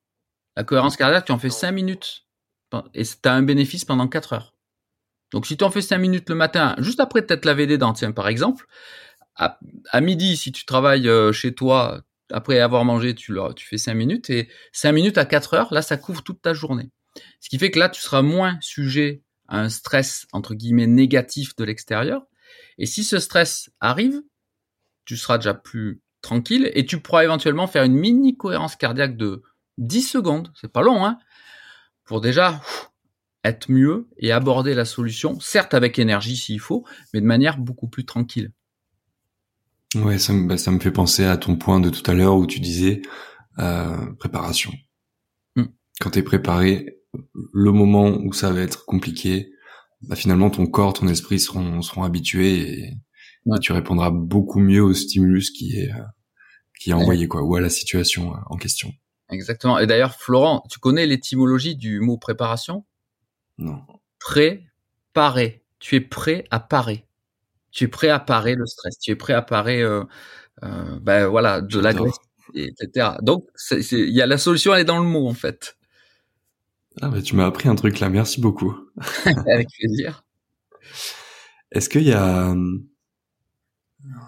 [0.56, 2.26] La cohérence cardiaque, tu en fais cinq minutes
[2.94, 4.56] et tu as un bénéfice pendant quatre heures.
[5.32, 7.94] Donc, si tu en fais cinq minutes le matin, juste après t'être lavé les dents,
[7.94, 8.66] tiens, par exemple,
[9.36, 9.58] à,
[10.02, 14.30] midi, si tu travailles euh, chez toi, après avoir mangé, tu, tu fais cinq minutes
[14.30, 16.92] et cinq minutes à quatre heures, là, ça couvre toute ta journée.
[17.40, 21.56] Ce qui fait que là, tu seras moins sujet à un stress, entre guillemets, négatif
[21.56, 22.24] de l'extérieur.
[22.78, 24.22] Et si ce stress arrive,
[25.06, 29.42] tu seras déjà plus tranquille et tu pourras éventuellement faire une mini cohérence cardiaque de
[29.78, 31.18] 10 secondes, c'est pas long, hein,
[32.12, 32.62] pour déjà
[33.46, 37.88] être mieux et aborder la solution, certes avec énergie s'il faut, mais de manière beaucoup
[37.88, 38.52] plus tranquille.
[39.96, 42.36] Ouais, ça me, bah, ça me fait penser à ton point de tout à l'heure
[42.36, 43.02] où tu disais
[43.60, 44.74] euh, préparation.
[45.56, 45.68] Mm.
[46.02, 46.98] Quand tu es préparé,
[47.54, 49.54] le moment où ça va être compliqué,
[50.02, 52.94] bah, finalement ton corps, ton esprit seront, seront habitués et,
[53.62, 56.04] tu répondras beaucoup mieux au stimulus qui est euh,
[56.78, 58.92] qui est envoyé quoi, ou à la situation euh, en question.
[59.32, 59.80] Exactement.
[59.80, 62.86] Et d'ailleurs, Florent, tu connais l'étymologie du mot préparation?
[63.58, 63.82] Non.
[64.20, 65.64] Préparer.
[65.80, 67.08] Tu es prêt à parer.
[67.72, 69.00] Tu es prêt à parer le stress.
[69.00, 70.04] Tu es prêt à parer, euh,
[70.64, 72.22] euh, ben voilà, de l'agression,
[72.54, 73.12] etc.
[73.22, 75.78] Donc, il y a la solution, elle est dans le mot en fait.
[77.02, 78.10] Ah bah tu m'as appris un truc là.
[78.10, 78.76] Merci beaucoup.
[79.26, 80.26] Avec plaisir.
[81.72, 82.54] Est-ce qu'il y a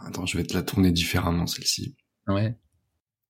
[0.05, 1.95] Attends, je vais te la tourner différemment celle-ci.
[2.27, 2.55] Ouais.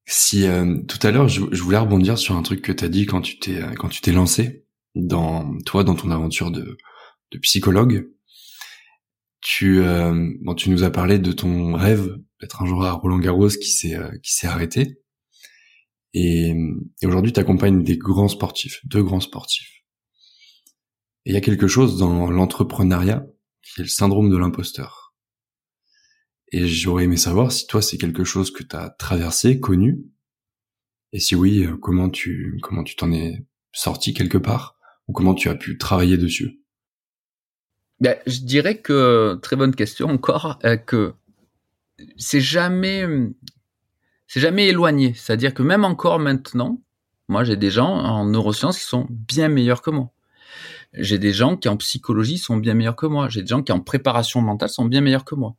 [0.05, 3.05] Si euh, tout à l'heure, je, voulais rebondir sur un truc que tu as dit
[3.05, 6.77] quand tu t'es euh, quand tu t'es lancé dans toi dans ton aventure de,
[7.41, 8.09] psychologue.
[9.41, 13.47] Tu euh, tu nous as parlé de ton rêve d'être un jour à Roland Garros
[13.49, 14.99] qui s'est qui s'est arrêté.
[16.13, 16.53] Et,
[17.01, 19.83] et aujourd'hui, tu accompagnes des grands sportifs, deux grands sportifs.
[21.25, 23.25] Et il y a quelque chose dans l'entrepreneuriat
[23.63, 25.02] qui est le syndrome de l'imposteur.
[26.53, 30.05] Et j'aurais aimé savoir si toi c'est quelque chose que tu as traversé, connu,
[31.11, 34.77] et si oui, euh, comment tu comment tu t'en es sorti quelque part?
[35.07, 36.61] Ou comment tu as pu travailler dessus?
[37.99, 41.13] Ben, je dirais que très bonne question encore euh, que
[42.17, 43.03] c'est jamais
[44.27, 46.83] c'est jamais éloigné, c'est-à-dire que même encore maintenant,
[47.27, 50.11] moi j'ai des gens en neurosciences qui sont bien meilleurs que moi.
[50.93, 53.29] J'ai des gens qui en psychologie sont bien meilleurs que moi.
[53.29, 55.55] J'ai des gens qui en préparation mentale sont bien meilleurs que moi.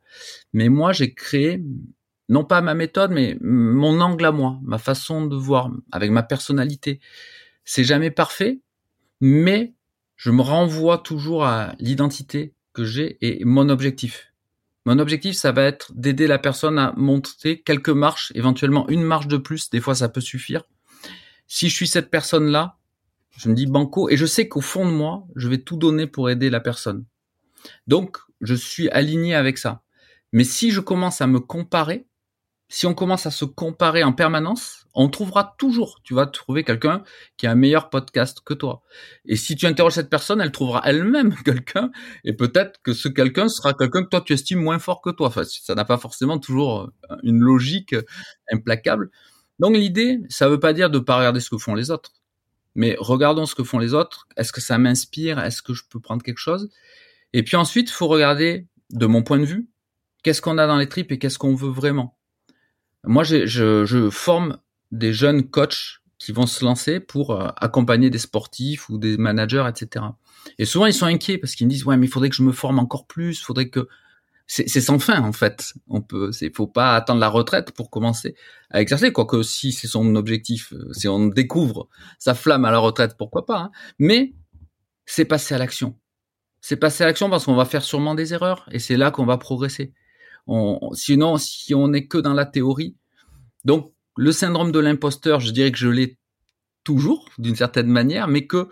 [0.53, 1.61] Mais moi, j'ai créé
[2.29, 6.23] non pas ma méthode, mais mon angle à moi, ma façon de voir, avec ma
[6.23, 6.99] personnalité.
[7.65, 8.61] C'est jamais parfait,
[9.21, 9.73] mais
[10.15, 14.31] je me renvoie toujours à l'identité que j'ai et mon objectif.
[14.85, 19.27] Mon objectif, ça va être d'aider la personne à monter quelques marches, éventuellement une marche
[19.27, 19.69] de plus.
[19.69, 20.63] Des fois, ça peut suffire.
[21.47, 22.77] Si je suis cette personne-là,
[23.37, 26.07] je me dis banco et je sais qu'au fond de moi, je vais tout donner
[26.07, 27.05] pour aider la personne.
[27.87, 29.81] Donc, je suis aligné avec ça.
[30.31, 32.07] Mais si je commence à me comparer,
[32.67, 37.03] si on commence à se comparer en permanence, on trouvera toujours, tu vas trouver quelqu'un
[37.37, 38.81] qui a un meilleur podcast que toi.
[39.25, 41.91] Et si tu interroges cette personne, elle trouvera elle-même quelqu'un,
[42.23, 45.27] et peut-être que ce quelqu'un sera quelqu'un que toi tu estimes moins fort que toi.
[45.27, 46.91] Enfin, ça n'a pas forcément toujours
[47.23, 47.95] une logique
[48.51, 49.11] implacable.
[49.59, 52.11] Donc l'idée, ça veut pas dire de pas regarder ce que font les autres
[52.75, 54.27] mais regardons ce que font les autres.
[54.37, 55.39] Est-ce que ça m'inspire?
[55.39, 56.69] Est-ce que je peux prendre quelque chose?
[57.33, 59.69] Et puis ensuite, il faut regarder, de mon point de vue,
[60.23, 62.17] qu'est-ce qu'on a dans les tripes et qu'est-ce qu'on veut vraiment.
[63.03, 64.57] Moi, je, je, forme
[64.91, 69.65] des jeunes coachs qui vont se lancer pour euh, accompagner des sportifs ou des managers,
[69.67, 70.05] etc.
[70.57, 72.43] Et souvent, ils sont inquiets parce qu'ils me disent, ouais, mais il faudrait que je
[72.43, 73.87] me forme encore plus, il faudrait que
[74.47, 75.73] c'est sans fin en fait.
[75.87, 78.35] On peut, c'est faut pas attendre la retraite pour commencer
[78.69, 79.11] à exercer.
[79.11, 83.45] Quoique si c'est son objectif, euh, si on découvre sa flamme à la retraite, pourquoi
[83.45, 83.57] pas.
[83.57, 83.71] Hein.
[83.97, 84.33] Mais
[85.05, 85.97] c'est passer à l'action.
[86.61, 89.25] C'est passer à l'action parce qu'on va faire sûrement des erreurs et c'est là qu'on
[89.25, 89.93] va progresser.
[90.47, 92.95] On, sinon, si on n'est que dans la théorie,
[93.63, 96.19] donc le syndrome de l'imposteur, je dirais que je l'ai
[96.83, 98.69] toujours d'une certaine manière, mais que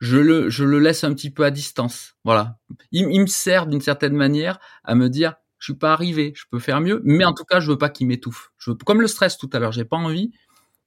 [0.00, 2.16] je le, je le laisse un petit peu à distance.
[2.24, 2.58] Voilà.
[2.90, 6.58] Il, me sert d'une certaine manière à me dire, je suis pas arrivé, je peux
[6.58, 8.50] faire mieux, mais en tout cas, je veux pas qu'il m'étouffe.
[8.56, 10.32] Je veux, comme le stress tout à l'heure, j'ai pas envie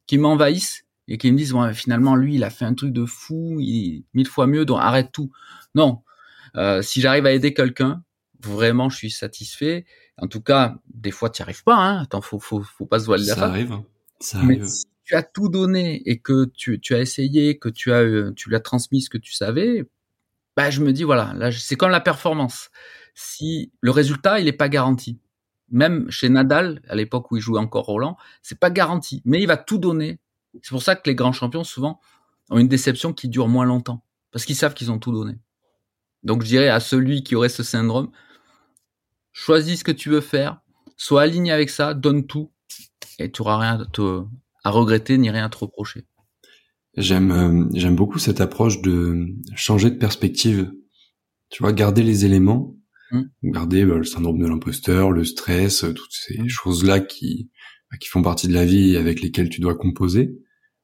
[0.07, 3.05] qu'il m'envahisse et qu'il me dise, ouais, finalement, lui, il a fait un truc de
[3.05, 5.31] fou, il est mille fois mieux, donc arrête tout.
[5.75, 6.01] Non.
[6.55, 8.03] Euh, si j'arrive à aider quelqu'un,
[8.41, 9.85] vraiment, je suis satisfait.
[10.17, 12.01] En tout cas, des fois, tu n'y arrives pas, hein.
[12.01, 13.77] Attends, faut, faut, faut pas se voiler la Ça arrive.
[14.19, 14.65] Ça arrive
[15.15, 18.59] as tout donné et que tu, tu as essayé, que tu as, euh, tu l'as
[18.59, 19.85] transmis ce que tu savais,
[20.55, 22.69] bah, je me dis voilà, là c'est comme la performance.
[23.15, 25.19] Si le résultat il n'est pas garanti,
[25.69, 29.47] même chez Nadal à l'époque où il jouait encore Roland, c'est pas garanti, mais il
[29.47, 30.19] va tout donner.
[30.61, 31.99] C'est pour ça que les grands champions souvent
[32.49, 35.39] ont une déception qui dure moins longtemps parce qu'ils savent qu'ils ont tout donné.
[36.23, 38.11] Donc je dirais à celui qui aurait ce syndrome,
[39.31, 40.61] choisis ce que tu veux faire,
[40.95, 42.51] sois aligné avec ça, donne tout
[43.19, 43.77] et tu auras rien
[44.63, 46.05] à regretter ni rien à te reprocher.
[46.95, 50.71] J'aime euh, j'aime beaucoup cette approche de changer de perspective.
[51.49, 52.75] Tu vois, garder les éléments,
[53.11, 53.21] mmh.
[53.43, 56.49] garder bah, le syndrome de l'imposteur, le stress, euh, toutes ces mmh.
[56.49, 57.49] choses-là qui
[57.91, 60.35] bah, qui font partie de la vie et avec lesquelles tu dois composer.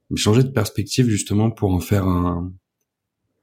[0.09, 2.51] Mais changer de perspective justement pour en faire un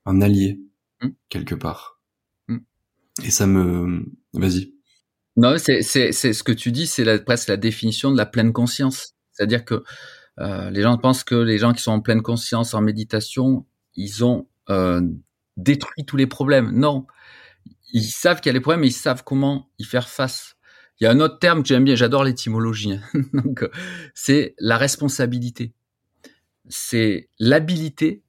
[0.04, 0.60] un allié
[1.02, 1.08] mmh.
[1.28, 2.00] quelque part.
[3.24, 4.74] Et ça me vas-y.
[5.36, 8.52] Non, c'est c'est c'est ce que tu dis, c'est presque la définition de la pleine
[8.52, 9.14] conscience.
[9.32, 9.84] C'est-à-dire que
[10.38, 14.24] euh, les gens pensent que les gens qui sont en pleine conscience, en méditation, ils
[14.24, 15.00] ont euh,
[15.56, 16.72] détruit tous les problèmes.
[16.72, 17.06] Non,
[17.92, 20.56] ils savent qu'il y a les problèmes, mais ils savent comment y faire face.
[21.00, 22.92] Il y a un autre terme que j'aime bien, j'adore l'étymologie.
[22.92, 23.20] Hein.
[23.32, 23.68] Donc,
[24.14, 25.72] c'est la responsabilité.
[26.68, 28.22] C'est l'habilité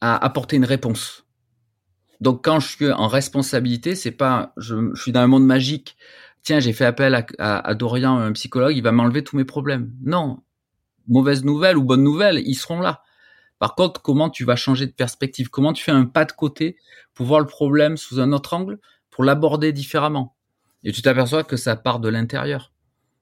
[0.00, 1.24] à apporter une réponse.
[2.20, 5.96] Donc, quand je suis en responsabilité, c'est pas, je, suis dans un monde magique.
[6.42, 9.90] Tiens, j'ai fait appel à Dorian, un psychologue, il va m'enlever tous mes problèmes.
[10.02, 10.42] Non,
[11.08, 13.02] mauvaise nouvelle ou bonne nouvelle, ils seront là.
[13.58, 15.48] Par contre, comment tu vas changer de perspective?
[15.48, 16.76] Comment tu fais un pas de côté
[17.14, 18.78] pour voir le problème sous un autre angle,
[19.10, 20.36] pour l'aborder différemment?
[20.82, 22.72] Et tu t'aperçois que ça part de l'intérieur.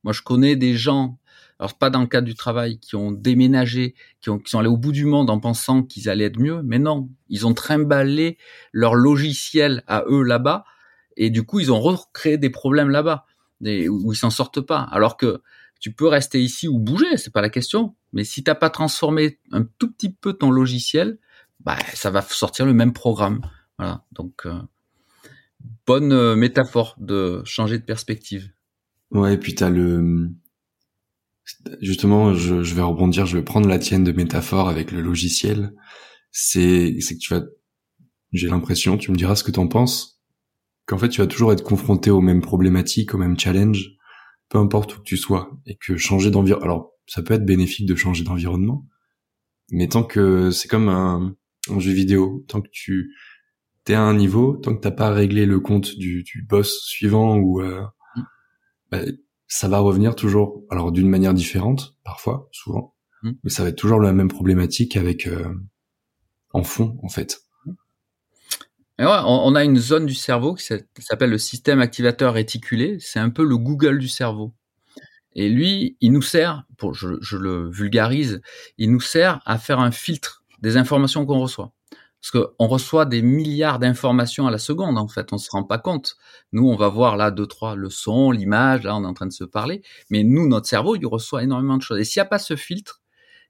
[0.02, 1.18] Moi, je connais des gens,
[1.60, 4.68] alors pas dans le cadre du travail, qui ont déménagé, qui, ont, qui sont allés
[4.68, 8.36] au bout du monde en pensant qu'ils allaient être mieux, mais non, ils ont trimballé
[8.72, 10.64] leur logiciel à eux là-bas,
[11.16, 13.26] et du coup, ils ont recréé des problèmes là-bas,
[13.60, 14.88] où ils s'en sortent pas.
[14.90, 15.40] Alors que
[15.82, 17.96] tu peux rester ici ou bouger, c'est pas la question.
[18.12, 21.18] Mais si t'as pas transformé un tout petit peu ton logiciel,
[21.58, 23.40] bah ça va sortir le même programme.
[23.78, 24.04] Voilà.
[24.12, 24.54] Donc euh,
[25.84, 28.52] bonne euh, métaphore de changer de perspective.
[29.10, 30.30] Ouais, et puis t'as le
[31.80, 35.74] justement, je, je, vais rebondir, je vais prendre la tienne de métaphore avec le logiciel.
[36.30, 37.42] C'est c'est que tu vas,
[38.30, 40.22] j'ai l'impression, tu me diras ce que t'en penses,
[40.86, 43.96] qu'en fait tu vas toujours être confronté aux mêmes problématiques, aux mêmes challenges
[44.52, 47.94] peu importe où tu sois, et que changer d'environnement, alors ça peut être bénéfique de
[47.94, 48.86] changer d'environnement,
[49.70, 51.34] mais tant que c'est comme un,
[51.78, 53.14] jeu vidéo, tant que tu
[53.84, 57.38] t'es à un niveau, tant que t'as pas réglé le compte du, du boss suivant
[57.38, 57.80] ou euh,
[58.14, 58.22] mm.
[58.90, 58.98] bah,
[59.48, 63.30] ça va revenir toujours, alors d'une manière différente parfois, souvent, mm.
[63.44, 65.48] mais ça va être toujours la même problématique avec euh,
[66.50, 67.40] en fond en fait
[68.98, 72.98] on, a une zone du cerveau qui s'appelle le système activateur réticulé.
[73.00, 74.52] C'est un peu le Google du cerveau.
[75.34, 78.42] Et lui, il nous sert, pour je, je le vulgarise,
[78.76, 81.72] il nous sert à faire un filtre des informations qu'on reçoit.
[82.22, 85.78] Parce qu'on reçoit des milliards d'informations à la seconde, en fait, on se rend pas
[85.78, 86.16] compte.
[86.52, 89.26] Nous, on va voir là deux, trois, le son, l'image, là, on est en train
[89.26, 89.82] de se parler.
[90.08, 91.98] Mais nous, notre cerveau, il reçoit énormément de choses.
[91.98, 93.01] Et s'il n'y a pas ce filtre,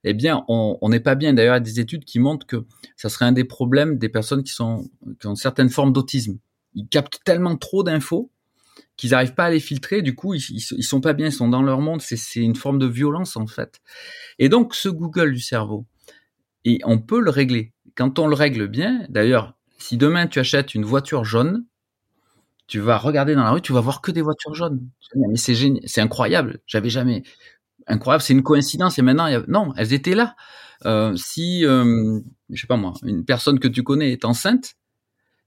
[0.04, 1.32] eh bien, on n'est pas bien.
[1.32, 2.64] D'ailleurs, il y a des études qui montrent que
[2.96, 4.90] ça serait un des problèmes des personnes qui ont
[5.34, 6.38] certaines formes d'autisme.
[6.74, 8.30] Ils captent tellement trop d'infos
[8.96, 10.02] qu'ils n'arrivent pas à les filtrer.
[10.02, 12.00] Du coup, ils, ils, sont pas bien, ils sont dans leur monde.
[12.00, 13.80] C'est une forme de violence en fait.
[14.38, 15.86] Et donc, ce Google du cerveau,
[16.64, 17.72] et on peut le régler.
[17.94, 21.64] Quand on le règle bien, d'ailleurs, si demain tu achètes une voiture jaune,
[22.68, 24.88] tu vas regarder dans la rue, tu vas voir que des voitures jaunes.
[25.16, 26.60] Mais c'est génial, c'est incroyable.
[26.66, 27.22] J'avais jamais
[27.86, 30.34] incroyable, c'est une coïncidence et maintenant, non, elles étaient là.
[30.84, 34.74] Euh, si, euh, je sais pas moi, une personne que tu connais est enceinte,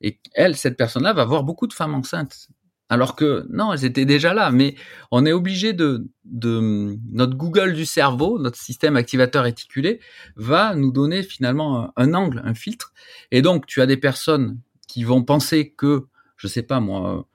[0.02, 2.50] et elle, cette personne-là, va voir beaucoup de femmes enceintes.
[2.88, 4.76] Alors que non, elles étaient déjà là, mais
[5.12, 10.00] on est obligé de, de notre Google du cerveau, notre système activateur réticulé,
[10.36, 12.94] va nous donner finalement un, angle, un filtre.
[13.32, 16.06] Et donc, tu as des personnes qui vont penser que,
[16.38, 17.28] je sais pas moi,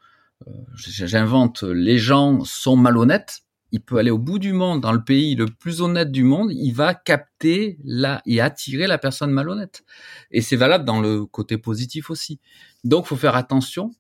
[0.47, 5.03] euh, j'invente, les gens sont malhonnêtes il peut aller au bout du monde, dans le
[5.03, 9.85] pays le plus honnête du monde, il va capter la, et attirer la personne malhonnête.
[10.31, 12.41] Et c'est valable dans le côté positif aussi.
[12.85, 13.93] Donc, faut faire attention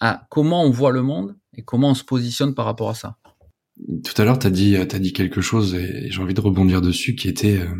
[0.00, 3.16] à comment on voit le monde et comment on se positionne par rapport à ça.
[4.04, 7.14] Tout à l'heure, t'as dit, t'as dit quelque chose et j'ai envie de rebondir dessus,
[7.14, 7.74] qui était, euh,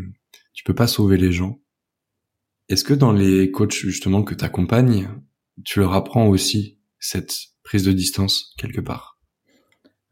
[0.53, 1.59] tu peux pas sauver les gens.
[2.69, 5.09] Est-ce que dans les coachs justement que t'accompagnes,
[5.63, 9.16] tu leur apprends aussi cette prise de distance quelque part?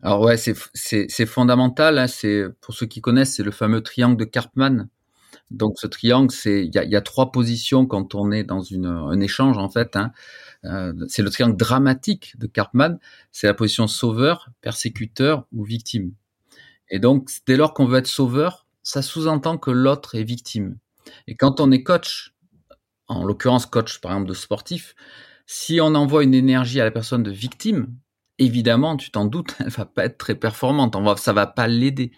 [0.06, 1.98] Alors ouais, c'est fondamental.
[1.98, 4.88] Hein, c'est pour ceux qui connaissent, c'est le fameux triangle de Karpman.
[5.50, 8.62] Donc ce triangle, c'est il y a, y a, trois positions quand on est dans
[8.62, 9.96] une, un échange en fait.
[9.96, 10.12] Hein.
[10.64, 13.00] Euh, c'est le triangle dramatique de Karpman.
[13.32, 16.14] C'est la position sauveur, persécuteur ou victime.
[16.90, 20.78] Et donc dès lors qu'on veut être sauveur, ça sous-entend que l'autre est victime.
[21.26, 22.36] Et quand on est coach,
[23.08, 24.96] en l'occurrence coach par exemple de sportif,
[25.48, 27.88] Si on envoie une énergie à la personne de victime,
[28.40, 30.96] évidemment, tu t'en doutes, elle va pas être très performante.
[30.96, 32.12] On va, ça va pas l'aider.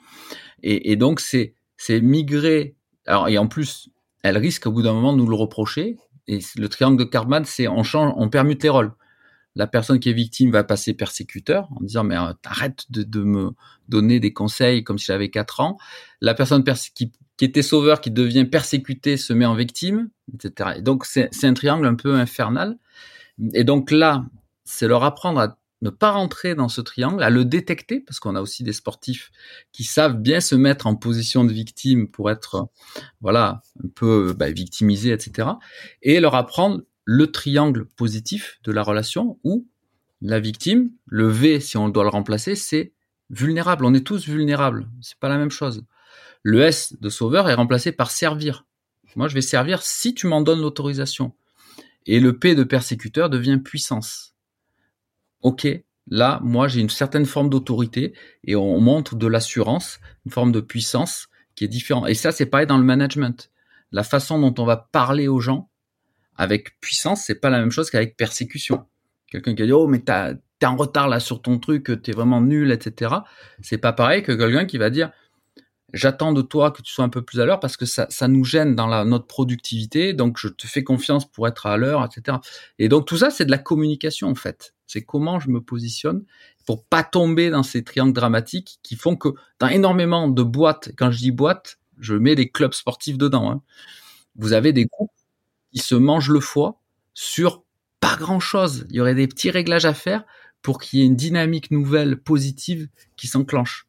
[0.64, 1.54] Et, donc c'est
[2.02, 2.76] migrer.
[3.06, 3.90] Alors et en plus,
[4.24, 5.98] elle risque au bout d'un moment de nous le reprocher.
[6.28, 8.94] Et le triangle de Karpman, c'est on change, on permute les rôles.
[9.56, 13.52] La personne qui est victime va passer persécuteur en disant mais euh, arrête de, me
[13.88, 15.78] donner des conseils comme si j'avais 4 ans.
[16.22, 20.72] La personne qui, qui, était sauveur qui devient persécuté se met en victime, etc.
[20.78, 22.78] Et donc c'est un triangle un peu infernal.
[23.54, 24.26] Et donc là,
[24.64, 28.36] c'est leur apprendre à ne pas rentrer dans ce triangle, à le détecter, parce qu'on
[28.36, 29.32] a aussi des sportifs
[29.72, 32.70] qui savent bien se mettre en position de victime pour être,
[33.22, 35.50] voilà, un peu bah, etc.
[36.02, 39.68] Et leur apprendre le triangle positif de la relation où
[40.22, 42.94] la victime, le V, si on doit le remplacer, c'est
[43.30, 43.86] vulnérable.
[43.86, 44.90] On est tous vulnérables.
[45.02, 45.86] C'est pas la même chose.
[46.42, 48.66] Le S de sauveur est remplacé par servir.
[49.16, 51.34] Moi, je vais servir si tu m'en donnes l'autorisation.
[52.06, 54.37] Et le P de persécuteur devient puissance
[55.42, 55.68] ok,
[56.10, 58.14] là, moi, j'ai une certaine forme d'autorité
[58.44, 62.08] et on montre de l'assurance, une forme de puissance qui est différente.
[62.10, 63.52] Et ça, c'est pareil dans le management.
[63.92, 65.70] La façon dont on va parler aux gens
[66.36, 68.86] avec puissance, c'est pas la même chose qu'avec persécution.
[69.28, 72.42] Quelqu'un qui a dit, oh, mais t'es en retard là sur ton truc, t'es vraiment
[72.42, 73.16] nul, etc.
[73.62, 75.12] C'est pas pareil que quelqu'un qui va dire,
[75.94, 78.28] j'attends de toi que tu sois un peu plus à l'heure parce que ça, ça
[78.28, 82.06] nous gêne dans la, notre productivité, donc je te fais confiance pour être à l'heure,
[82.06, 82.38] etc.
[82.80, 84.76] Et donc tout ça, c'est de la communication en fait.
[84.88, 86.24] C'est comment je me positionne
[86.66, 89.30] pour pas tomber dans ces triangles dramatiques qui font que
[89.60, 93.52] dans énormément de boîtes, quand je dis boîte, je mets des clubs sportifs dedans.
[93.52, 93.62] Hein,
[94.36, 95.12] vous avez des groupes
[95.72, 96.80] qui se mangent le foie
[97.14, 97.64] sur
[98.00, 98.86] pas grand chose.
[98.90, 100.24] Il y aurait des petits réglages à faire
[100.62, 103.88] pour qu'il y ait une dynamique nouvelle positive qui s'enclenche.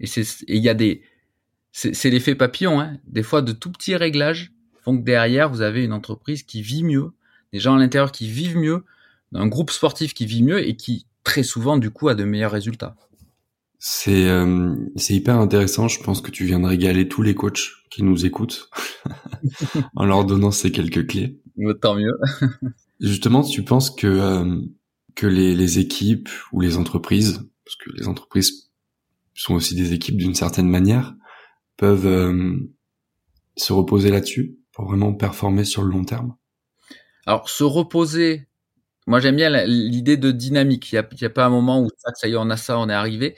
[0.00, 1.02] Et c'est, il y a des,
[1.72, 2.80] c'est l'effet papillon.
[2.80, 2.98] Hein.
[3.06, 6.84] Des fois, de tout petits réglages font que derrière, vous avez une entreprise qui vit
[6.84, 7.12] mieux,
[7.52, 8.84] des gens à l'intérieur qui vivent mieux,
[9.34, 12.52] un groupe sportif qui vit mieux et qui, très souvent, du coup, a de meilleurs
[12.52, 12.96] résultats.
[13.78, 14.74] C'est euh,
[15.08, 15.86] hyper intéressant.
[15.86, 18.70] Je pense que tu viens de régaler tous les coachs qui nous écoutent
[19.94, 21.40] en leur donnant ces quelques clés.
[21.80, 22.18] Tant mieux.
[23.00, 24.60] Justement, tu penses que euh,
[25.14, 28.70] que les, les équipes ou les entreprises, parce que les entreprises
[29.34, 31.14] sont aussi des équipes d'une certaine manière,
[31.76, 32.56] peuvent euh,
[33.56, 36.36] se reposer là-dessus pour vraiment performer sur le long terme?
[37.26, 38.47] Alors, se reposer,
[39.08, 40.92] moi j'aime bien l'idée de dynamique.
[40.92, 42.88] Il n'y a, pas un moment où ça, ça y est, on a ça, on
[42.88, 43.36] est arrivé.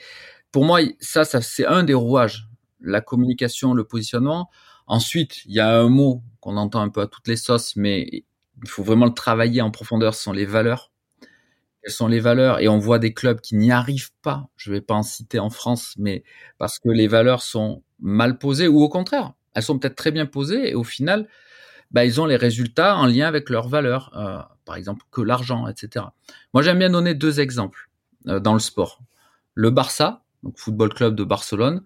[0.51, 2.47] Pour moi, ça, ça c'est un des rouages.
[2.81, 4.49] La communication, le positionnement.
[4.87, 8.25] Ensuite, il y a un mot qu'on entend un peu à toutes les sauces, mais
[8.63, 10.91] il faut vraiment le travailler en profondeur, ce sont les valeurs
[11.81, 12.59] quelles sont les valeurs?
[12.59, 14.49] Et on voit des clubs qui n'y arrivent pas.
[14.55, 16.23] Je vais pas en citer en France, mais
[16.57, 20.25] parce que les valeurs sont mal posées ou au contraire, elles sont peut-être très bien
[20.25, 21.27] posées et au final,
[21.91, 25.67] bah, ils ont les résultats en lien avec leurs valeurs, euh, par exemple que l'argent,
[25.67, 26.05] etc.
[26.53, 27.89] Moi, j'aime bien donner deux exemples
[28.27, 28.99] euh, dans le sport.
[29.55, 31.83] Le Barça, donc football club de Barcelone,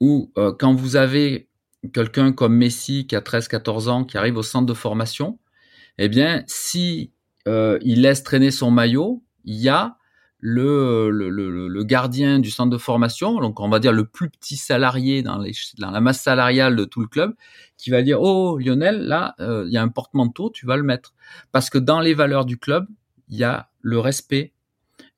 [0.00, 1.48] où euh, quand vous avez
[1.92, 5.38] quelqu'un comme Messi qui a 13-14 ans, qui arrive au centre de formation,
[5.98, 7.12] eh bien, si
[7.46, 9.96] il laisse traîner son maillot, il y a
[10.40, 11.28] le, le,
[11.68, 15.38] le, gardien du centre de formation, donc on va dire le plus petit salarié dans,
[15.38, 17.34] les, dans la masse salariale de tout le club,
[17.76, 20.82] qui va dire oh Lionel là euh, il y a un porte-manteau, tu vas le
[20.82, 21.14] mettre
[21.52, 22.86] parce que dans les valeurs du club
[23.28, 24.52] il y a le respect,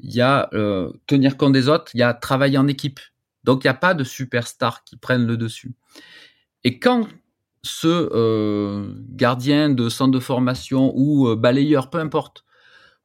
[0.01, 3.01] il y a euh, tenir compte des autres, il y a travailler en équipe.
[3.45, 5.75] Donc il n'y a pas de superstars qui prennent le dessus.
[6.65, 7.09] Et quand
[7.63, 12.45] ce euh, gardien de centre de formation ou balayeur, peu importe,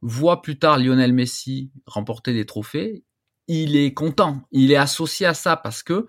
[0.02, 3.04] voit plus tard Lionel Messi remporter des trophées,
[3.48, 6.06] il est content, il est associé à ça parce que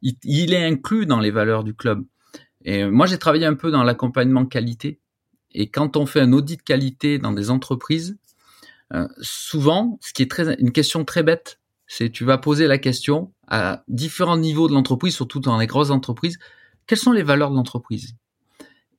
[0.00, 2.04] il, est inclus dans les valeurs du club.
[2.64, 5.00] Et moi, j'ai travaillé un peu dans l'accompagnement qualité.
[5.50, 8.16] Et quand on fait un audit qualité dans des entreprises,
[8.94, 12.78] euh, souvent, ce qui est très, une question très bête, c'est tu vas poser la
[12.78, 16.38] question à différents niveaux de l'entreprise, surtout dans les grosses entreprises,
[16.86, 18.14] quelles sont les valeurs de l'entreprise?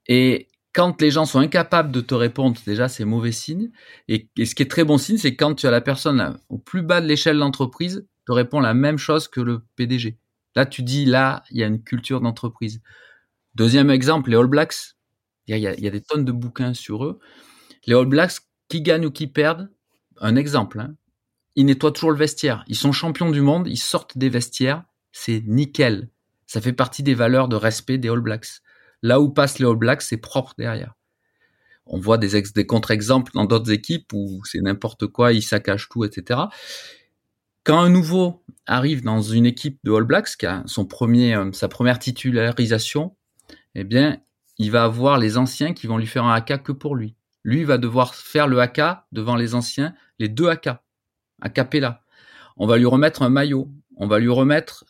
[0.07, 0.47] Et
[0.79, 3.69] quand les gens sont incapables de te répondre, déjà c'est mauvais signe.
[4.07, 6.83] Et, ce qui est très bon signe, c'est quand tu as la personne au plus
[6.83, 10.17] bas de l'échelle d'entreprise te répond la même chose que le PDG.
[10.55, 12.81] Là, tu dis là, il y a une culture d'entreprise.
[13.55, 14.95] Deuxième exemple, les All Blacks.
[15.47, 17.19] Il y, a, des tonnes de bouquins sur eux.
[17.85, 18.37] Les All Blacks,
[18.69, 19.69] qui gagnent ou qui perdent,
[20.21, 20.79] un exemple.
[20.79, 20.95] Hein,
[21.57, 22.63] ils nettoient toujours le vestiaire.
[22.67, 26.07] Ils sont champions du monde, ils sortent des vestiaires, c'est nickel.
[26.47, 28.61] Ça fait partie des valeurs de respect des All Blacks.
[29.01, 30.93] Là où passent les All Blacks, c'est propre derrière.
[31.85, 36.39] On voit des, contre-exemples dans d'autres équipes où c'est n'importe quoi, ils saccagent tout, etc.
[37.63, 41.51] Quand un nouveau arrive dans une équipe de All Blacks, qui a son premier, euh,
[41.51, 43.15] sa première titularisation,
[43.73, 44.21] eh bien,
[44.59, 47.15] il va avoir les anciens qui vont lui faire un haka que pour lui.
[47.43, 48.81] Lui va devoir faire le AK
[49.11, 50.69] devant les anciens, les deux AK,
[51.41, 52.01] à capella.
[52.57, 54.85] On va lui remettre un maillot, on va lui remettre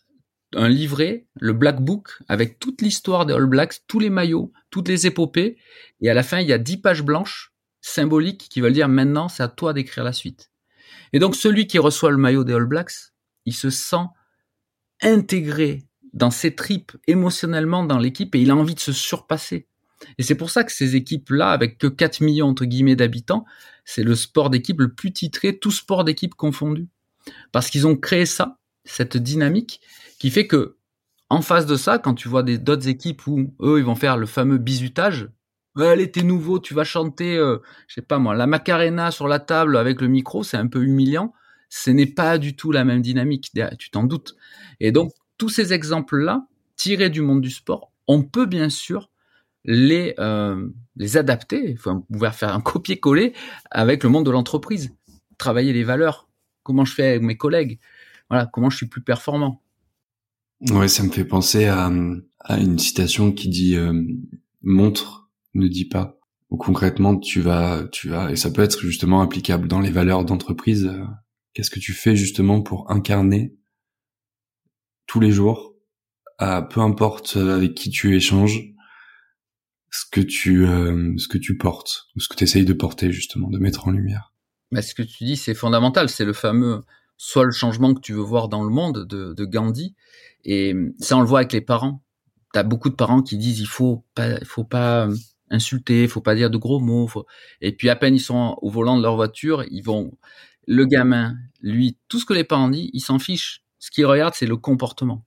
[0.55, 4.87] un livret, le Black Book, avec toute l'histoire des All Blacks, tous les maillots, toutes
[4.87, 5.57] les épopées.
[6.01, 9.29] Et à la fin, il y a dix pages blanches symboliques qui veulent dire maintenant,
[9.29, 10.51] c'est à toi d'écrire la suite.
[11.13, 13.13] Et donc, celui qui reçoit le maillot des All Blacks,
[13.45, 14.05] il se sent
[15.01, 15.83] intégré
[16.13, 19.67] dans ses tripes émotionnellement dans l'équipe et il a envie de se surpasser.
[20.17, 23.45] Et c'est pour ça que ces équipes-là, avec que 4 millions entre guillemets d'habitants,
[23.85, 26.87] c'est le sport d'équipe le plus titré, tout sport d'équipe confondu.
[27.51, 28.58] Parce qu'ils ont créé ça,
[28.91, 29.81] cette dynamique,
[30.19, 30.77] qui fait que,
[31.29, 34.25] en face de ça, quand tu vois d'autres équipes où eux, ils vont faire le
[34.25, 35.29] fameux bisutage,
[35.77, 39.39] allez, t'es nouveau, tu vas chanter, euh, je sais pas moi, la Macarena sur la
[39.39, 41.33] table avec le micro, c'est un peu humiliant.
[41.69, 44.35] Ce n'est pas du tout la même dynamique, tu t'en doutes.
[44.79, 49.11] Et donc, tous ces exemples-là, tirés du monde du sport, on peut bien sûr
[49.65, 51.75] les, euh, les adapter,
[52.11, 53.33] pouvoir faire un copier-coller
[53.69, 54.89] avec le monde de l'entreprise.
[55.37, 56.27] Travailler les valeurs.
[56.63, 57.79] Comment je fais avec mes collègues?
[58.29, 59.63] Voilà, comment je suis plus performant.
[60.69, 61.89] Ouais, ça me fait penser à,
[62.41, 63.93] à une citation qui dit euh,
[64.61, 66.19] montre, ne dis pas.
[66.49, 70.25] Ou concrètement, tu vas, tu vas, et ça peut être justement applicable dans les valeurs
[70.25, 70.85] d'entreprise.
[70.85, 71.05] Euh,
[71.53, 73.55] qu'est-ce que tu fais justement pour incarner
[75.05, 75.75] tous les jours,
[76.37, 78.63] à peu importe avec qui tu échanges,
[79.91, 83.11] ce que tu euh, ce que tu portes ou ce que tu essayes de porter
[83.11, 84.33] justement, de mettre en lumière.
[84.71, 86.09] Mais ce que tu dis, c'est fondamental.
[86.09, 86.81] C'est le fameux
[87.19, 89.93] soit le changement que tu veux voir dans le monde de, de Gandhi.
[90.45, 92.01] Et ça, on le voit avec les parents.
[92.53, 95.09] T'as beaucoup de parents qui disent il faut pas, il faut pas
[95.51, 97.09] insulter, il faut pas dire de gros mots.
[97.61, 100.17] Et puis à peine ils sont au volant de leur voiture, ils vont.
[100.65, 103.63] Le gamin, lui, tout ce que les parents disent, il s'en fiche.
[103.79, 105.25] Ce qu'il regarde, c'est le comportement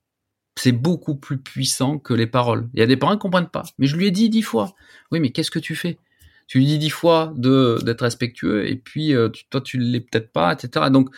[0.55, 2.69] c'est beaucoup plus puissant que les paroles.
[2.73, 3.63] Il y a des parents qui comprennent pas.
[3.79, 4.75] Mais je lui ai dit dix fois.
[5.11, 5.97] Oui, mais qu'est-ce que tu fais?
[6.47, 10.31] Tu lui dis dix fois de d'être respectueux et puis euh, toi tu l'es peut-être
[10.31, 10.87] pas, etc.
[10.91, 11.09] Donc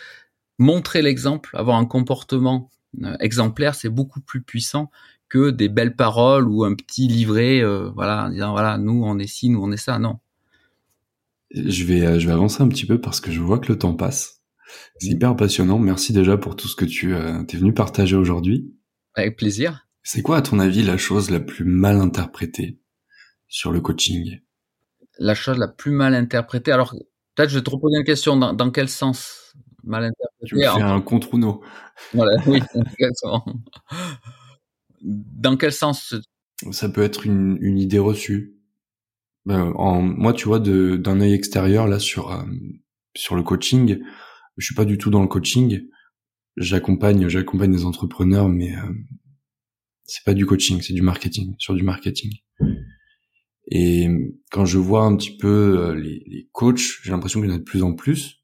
[0.58, 2.70] montrer l'exemple, avoir un comportement
[3.02, 4.90] euh, exemplaire, c'est beaucoup plus puissant
[5.28, 9.18] que des belles paroles ou un petit livret, euh, voilà, en disant voilà nous on
[9.18, 9.98] est ci, nous on est ça.
[9.98, 10.18] Non.
[11.54, 13.94] Je vais je vais avancer un petit peu parce que je vois que le temps
[13.94, 14.42] passe.
[14.98, 15.78] C'est hyper passionnant.
[15.78, 18.74] Merci déjà pour tout ce que tu es venu partager aujourd'hui.
[19.14, 19.86] Avec plaisir.
[20.08, 22.78] C'est quoi, à ton avis, la chose la plus mal interprétée
[23.48, 24.38] sur le coaching?
[25.18, 26.70] La chose la plus mal interprétée.
[26.70, 26.94] Alors,
[27.34, 28.36] peut-être je vais te reposer une question.
[28.36, 31.62] Dans, quel sens mal interprété Tu me fais un contre Uno.
[32.12, 33.44] Voilà, oui, exactement.
[35.00, 36.14] Dans quel sens
[36.72, 38.54] Ça peut être une, une idée reçue.
[39.44, 42.42] Ben, en, moi, tu vois, d'un œil extérieur là sur euh,
[43.14, 43.98] sur le coaching,
[44.56, 45.86] je suis pas du tout dans le coaching
[46.56, 48.92] j'accompagne j'accompagne des entrepreneurs mais euh,
[50.04, 52.32] c'est pas du coaching c'est du marketing sur du marketing
[53.70, 54.08] et
[54.50, 57.56] quand je vois un petit peu euh, les, les coachs j'ai l'impression qu'il y en
[57.56, 58.42] a de plus en plus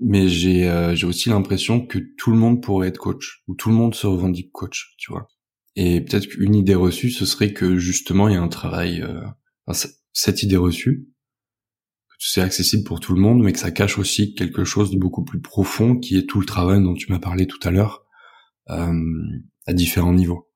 [0.00, 3.70] mais j'ai euh, j'ai aussi l'impression que tout le monde pourrait être coach ou tout
[3.70, 5.28] le monde se revendique coach tu vois
[5.76, 9.04] et peut-être qu'une idée reçue ce serait que justement il y a un travail
[9.66, 11.08] enfin, cette idée reçue
[12.18, 15.24] c'est accessible pour tout le monde, mais que ça cache aussi quelque chose de beaucoup
[15.24, 18.04] plus profond, qui est tout le travail dont tu m'as parlé tout à l'heure,
[18.70, 18.92] euh,
[19.66, 20.50] à différents niveaux.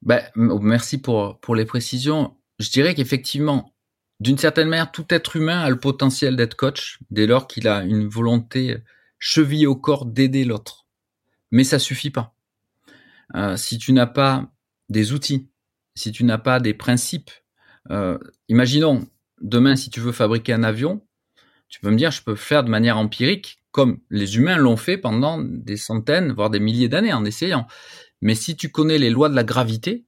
[0.00, 2.36] Ben, merci pour, pour les précisions.
[2.58, 3.73] Je dirais qu'effectivement,
[4.20, 7.82] d'une certaine manière, tout être humain a le potentiel d'être coach dès lors qu'il a
[7.82, 8.78] une volonté
[9.18, 10.86] chevillée au corps d'aider l'autre.
[11.50, 12.34] Mais ça suffit pas.
[13.34, 14.50] Euh, si tu n'as pas
[14.88, 15.48] des outils,
[15.94, 17.30] si tu n'as pas des principes,
[17.90, 19.06] euh, imaginons,
[19.40, 21.04] demain, si tu veux fabriquer un avion,
[21.68, 24.98] tu peux me dire, je peux faire de manière empirique, comme les humains l'ont fait
[24.98, 27.66] pendant des centaines, voire des milliers d'années en essayant.
[28.20, 30.04] Mais si tu connais les lois de la gravité,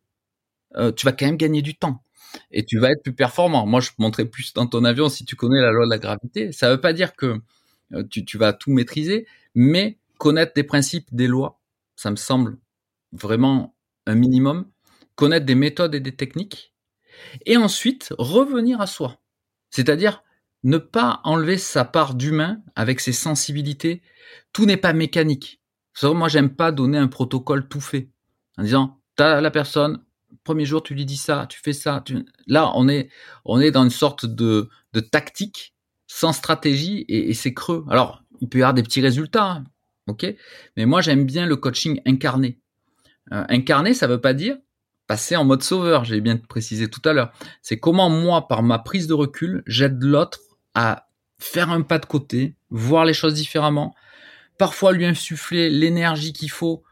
[0.77, 2.05] euh, tu vas quand même gagner du temps
[2.51, 3.67] et tu vas être plus performant.
[3.67, 6.53] Moi, je montrais plus dans ton avion si tu connais la loi de la gravité.
[6.53, 7.41] Ça ne veut pas dire que
[7.95, 11.61] euh, tu, tu vas tout maîtriser, mais connaître des principes, des lois,
[11.95, 12.59] ça me semble
[13.13, 13.75] vraiment
[14.07, 14.67] un minimum.
[15.15, 16.75] Connaître des méthodes et des techniques,
[17.47, 19.19] et ensuite revenir à soi.
[19.71, 20.23] C'est-à-dire
[20.63, 24.03] ne pas enlever sa part d'humain avec ses sensibilités.
[24.53, 25.61] Tout n'est pas mécanique.
[26.03, 28.11] Moi, j'aime pas donner un protocole tout fait.
[28.59, 30.05] En disant, t'as la personne,
[30.47, 32.03] premier jour, tu lui dis ça, tu fais ça.
[32.47, 33.11] Là, on est,
[33.45, 35.75] on est dans une sorte de, de tactique
[36.07, 37.85] sans stratégie et, c'est creux.
[37.91, 39.65] Alors, il peut y avoir des petits résultats, hein,
[40.07, 40.35] ok
[40.77, 42.61] Mais moi, j'aime bien le coaching incarné.
[43.33, 44.57] Euh, incarné, ça veut pas dire
[45.07, 47.33] passer en mode sauveur, j'ai bien précisé tout à l'heure.
[47.63, 50.41] C'est comment moi, par ma prise de recul, j'aide l'autre
[50.75, 53.95] à faire un pas de côté, voir les choses différemment,
[54.59, 56.83] parfois lui insuffler l'énergie qu'il faut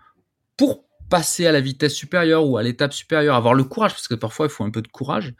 [0.57, 4.15] pour passer à la vitesse supérieure ou à l'étape supérieure, avoir le courage, parce que
[4.15, 5.35] parfois il faut un peu de courage.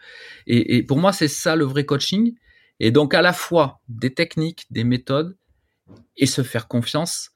[0.47, 2.35] Et, pour moi, c'est ça le vrai coaching.
[2.81, 5.37] Et donc à la fois des techniques, des méthodes
[6.17, 7.31] et se faire confiance.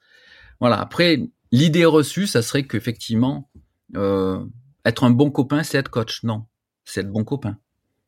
[0.59, 0.79] Voilà.
[0.79, 1.21] Après,
[1.51, 3.49] l'idée reçue, ça serait qu'effectivement,
[3.95, 4.43] euh,
[4.85, 6.23] être un bon copain, c'est être coach.
[6.23, 6.45] Non,
[6.85, 7.57] c'est être bon copain.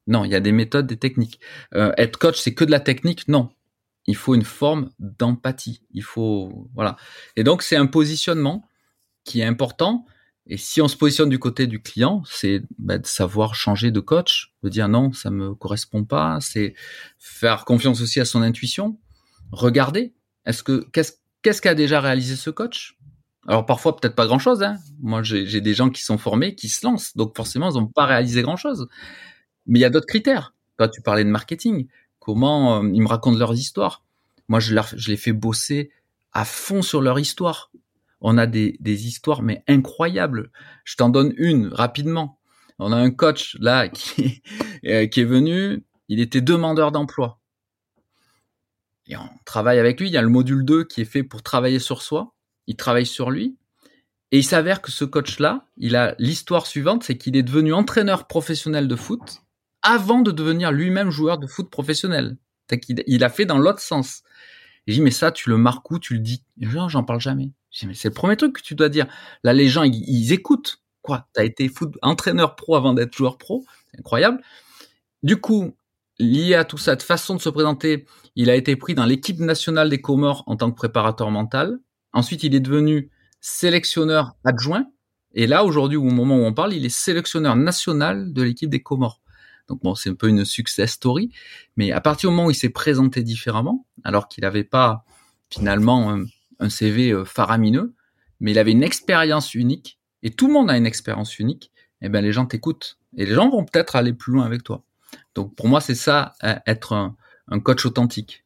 [0.07, 1.39] Non, il y a des méthodes, des techniques.
[1.74, 3.28] Euh, être coach, c'est que de la technique?
[3.28, 3.49] Non,
[4.07, 5.84] il faut une forme d'empathie.
[5.91, 6.97] Il faut voilà.
[7.36, 8.67] Et donc c'est un positionnement
[9.24, 10.05] qui est important.
[10.47, 13.99] Et si on se positionne du côté du client, c'est bah, de savoir changer de
[13.99, 16.39] coach, de dire non, ça me correspond pas.
[16.41, 16.73] C'est
[17.19, 18.97] faire confiance aussi à son intuition.
[19.51, 20.13] Regarder,
[20.45, 22.97] est-ce que qu'est-ce qu'est-ce qu'a déjà réalisé ce coach?
[23.47, 24.63] Alors parfois peut-être pas grand-chose.
[24.63, 24.77] Hein.
[25.01, 28.05] Moi j'ai des gens qui sont formés, qui se lancent, donc forcément ils n'ont pas
[28.05, 28.87] réalisé grand-chose.
[29.67, 30.53] Mais il y a d'autres critères.
[30.77, 31.87] Toi tu parlais de marketing.
[32.19, 34.03] Comment euh, ils me racontent leurs histoires?
[34.47, 35.91] Moi je, je les fais bosser
[36.33, 37.71] à fond sur leur histoire
[38.22, 40.51] on a des, des histoires mais incroyables.
[40.86, 42.39] Je t'en donne une rapidement.
[42.80, 44.41] On a un coach là qui,
[44.86, 47.39] euh, qui est venu, il était demandeur d'emploi.
[49.07, 51.43] Et on travaille avec lui, il y a le module 2 qui est fait pour
[51.43, 52.34] travailler sur soi,
[52.67, 53.57] il travaille sur lui.
[54.32, 58.28] Et il s'avère que ce coach-là, il a l'histoire suivante, c'est qu'il est devenu entraîneur
[58.28, 59.41] professionnel de foot
[59.82, 62.38] avant de devenir lui-même joueur de foot professionnel.
[63.07, 64.24] Il a fait dans l'autre sens.
[64.88, 66.43] Et je dis, mais ça, tu le marques où, tu le dis?
[66.59, 69.07] J'en parle jamais c'est le premier truc que tu dois dire.
[69.43, 70.82] Là, les gens, ils, écoutent.
[71.01, 71.27] Quoi?
[71.34, 73.65] T'as été foot, entraîneur pro avant d'être joueur pro?
[73.89, 74.41] C'est incroyable.
[75.23, 75.75] Du coup,
[76.19, 78.05] lié à tout ça, de façon de se présenter,
[78.36, 81.79] il a été pris dans l'équipe nationale des Comores en tant que préparateur mental.
[82.13, 83.09] Ensuite, il est devenu
[83.39, 84.86] sélectionneur adjoint.
[85.34, 88.84] Et là, aujourd'hui, au moment où on parle, il est sélectionneur national de l'équipe des
[88.84, 89.21] Comores.
[89.68, 91.32] Donc bon, c'est un peu une success story.
[91.78, 95.05] Mais à partir du moment où il s'est présenté différemment, alors qu'il n'avait pas
[95.49, 96.18] finalement
[96.59, 97.93] un CV euh, faramineux,
[98.39, 102.07] mais il avait une expérience unique, et tout le monde a une expérience unique, et
[102.07, 104.84] eh ben les gens t'écoutent, et les gens vont peut-être aller plus loin avec toi.
[105.36, 107.16] Donc pour moi, c'est ça, euh, être un,
[107.59, 108.45] coach authentique.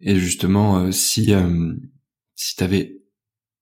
[0.00, 1.32] Et justement, euh, si
[2.34, 3.00] si tu avais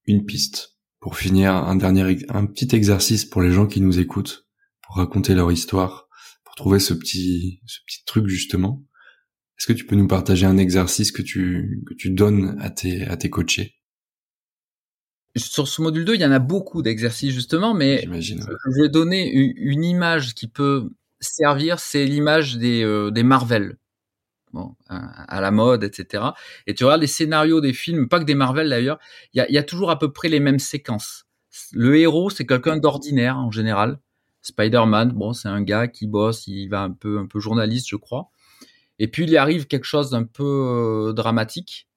[0.06, 4.46] une piste pour finir un dernier un petit exercice pour les gens qui nous écoutent,
[4.82, 6.08] pour raconter leur histoire,
[6.62, 8.84] trouver ce petit ce petit truc justement,
[9.58, 13.04] est-ce que tu peux nous partager un exercice que tu, que tu donnes à tes,
[13.06, 13.74] à tes coachés?
[15.34, 19.28] Sur ce module 2, il y en a beaucoup d'exercices justement, mais je vais donner
[19.32, 23.78] une image qui peut servir, c'est l'image des, euh, des Marvel.
[24.52, 26.24] Bon, à, la mode, etc.
[26.66, 28.98] Et tu regardes les scénarios des films, pas que des Marvel d'ailleurs,
[29.32, 31.24] il y a, y a, toujours à peu près les mêmes séquences.
[31.72, 33.98] Le héros, c'est quelqu'un d'ordinaire en général.
[34.42, 37.96] Spider-Man, bon, c'est un gars qui bosse, il va un peu, un peu journaliste, je
[37.96, 38.30] crois.
[38.98, 41.88] Et puis il y arrive quelque chose d'un peu euh, dramatique.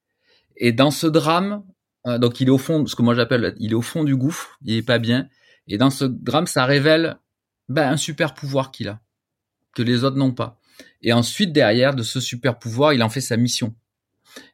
[0.58, 1.64] Et dans ce drame,
[2.08, 4.16] euh, donc il est au fond, ce que moi j'appelle, il est au fond du
[4.16, 5.28] gouffre, il est pas bien.
[5.68, 7.18] Et dans ce drame, ça révèle
[7.70, 9.02] ben, un super pouvoir qu'il a,
[9.76, 10.60] que les autres n'ont pas.
[11.02, 13.76] Et ensuite, derrière de ce super pouvoir, il en fait sa mission.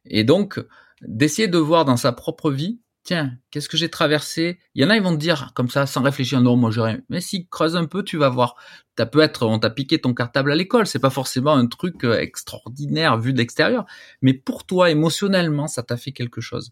[0.06, 0.60] Et donc,
[1.02, 4.60] d'essayer de voir dans sa propre vie tiens, qu'est-ce que j'ai traversé?
[4.76, 6.82] Il y en a, ils vont te dire comme ça, sans réfléchir, non, moi j'ai
[6.82, 7.00] rien.
[7.10, 8.56] Mais si creuse un peu, tu vas voir.
[8.98, 12.04] Ça peut être, on t'a piqué ton cartable à l'école, c'est pas forcément un truc
[12.04, 13.86] euh, extraordinaire vu de l'extérieur,
[14.22, 16.72] mais pour toi, émotionnellement, ça t'a fait quelque chose.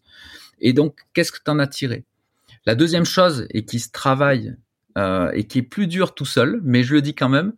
[0.60, 2.04] Et donc, qu'est-ce que t'en as tiré?
[2.66, 4.54] La deuxième chose, et qui se travaille,
[4.96, 7.54] euh, et qui est plus dur tout seul, mais je le dis quand même,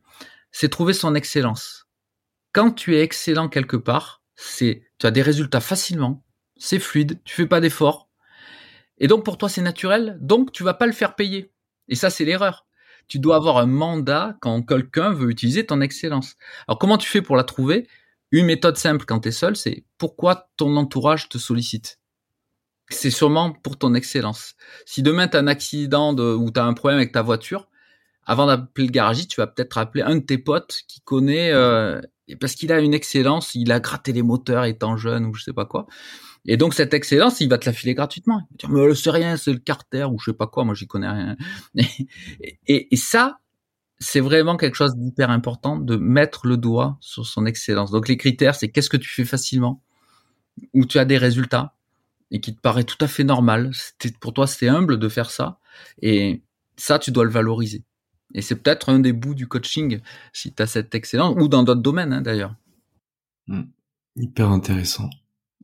[0.53, 1.87] c'est trouver son excellence.
[2.53, 6.25] Quand tu es excellent quelque part, c'est, tu as des résultats facilement,
[6.57, 8.09] c'est fluide, tu fais pas d'efforts,
[8.99, 11.53] et donc pour toi c'est naturel, donc tu vas pas le faire payer.
[11.89, 12.67] Et ça c'est l'erreur.
[13.09, 16.37] Tu dois avoir un mandat quand quelqu'un veut utiliser ton excellence.
[16.69, 17.89] Alors comment tu fais pour la trouver?
[18.31, 21.99] Une méthode simple quand tu es seul, c'est pourquoi ton entourage te sollicite?
[22.89, 24.55] C'est sûrement pour ton excellence.
[24.87, 27.69] Si demain tu as un accident de, ou tu as un problème avec ta voiture,
[28.25, 32.01] avant d'appeler le garagiste, tu vas peut-être appeler un de tes potes qui connaît euh,
[32.41, 35.53] parce qu'il a une excellence, il a gratté les moteurs étant jeune ou je sais
[35.53, 35.87] pas quoi.
[36.45, 38.41] Et donc cette excellence, il va te la filer gratuitement.
[38.51, 40.75] Il va dire mais c'est rien, c'est le carter ou je sais pas quoi, moi
[40.75, 41.37] j'y connais rien.
[42.67, 43.39] Et, ça,
[43.99, 47.93] c'est vraiment quelque chose d'hyper important de mettre le doigt sur son excellence.
[47.93, 49.83] Donc les critères, c'est qu'est-ce que tu fais facilement,
[50.75, 51.75] où tu as des résultats
[52.33, 53.71] et qui te paraît tout à fait normal.
[54.21, 55.61] Pour toi, c'est humble de faire ça
[56.01, 56.43] et
[56.77, 57.85] ça, tu dois le valoriser.
[58.35, 60.01] Et c'est peut-être un des bouts du coaching
[60.33, 62.57] si tu as cette excellence ou dans d'autres domaines hein, d'ailleurs.
[63.47, 63.65] Hmm.
[64.17, 65.09] Hyper intéressant.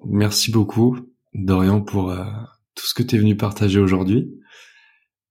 [0.04, 0.98] Merci beaucoup,
[1.34, 2.24] Dorian, pour euh,
[2.74, 4.32] tout ce que tu es venu partager aujourd'hui.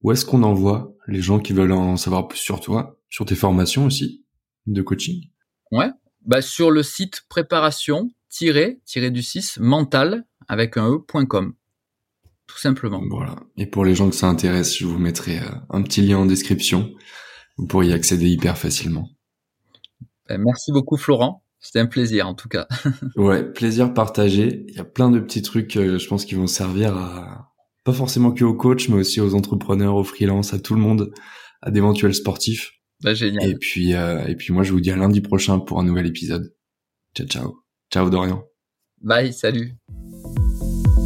[0.02, 3.36] Où est-ce qu'on envoie les gens qui veulent en savoir plus sur toi, sur tes
[3.36, 4.26] formations aussi,
[4.68, 5.30] de coaching?
[5.72, 5.90] Ouais,
[6.26, 8.10] bah sur le site préparation
[9.12, 11.54] du 6 mental avec un e.com.
[12.46, 13.02] tout simplement.
[13.10, 13.36] Voilà.
[13.58, 16.26] Et pour les gens que ça intéresse, je vous mettrai euh, un petit lien en
[16.26, 16.94] description.
[17.58, 19.10] Vous pourriez y accéder hyper facilement.
[20.30, 21.44] Ben, merci beaucoup Florent.
[21.60, 22.68] C'était un plaisir en tout cas.
[23.16, 24.66] ouais, plaisir partagé.
[24.68, 27.52] Il y a plein de petits trucs, euh, je pense, qui vont servir à
[27.84, 31.14] pas forcément que aux coachs, mais aussi aux entrepreneurs, aux freelances, à tout le monde,
[31.62, 32.74] à d'éventuels sportifs.
[33.02, 33.50] Bah, génial.
[33.50, 36.06] Et puis, euh, et puis moi, je vous dis à lundi prochain pour un nouvel
[36.06, 36.54] épisode.
[37.16, 37.64] Ciao, ciao.
[37.92, 38.44] Ciao Dorian.
[39.02, 39.76] Bye, salut.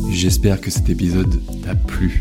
[0.09, 2.19] J'espère que cet épisode t'a plu.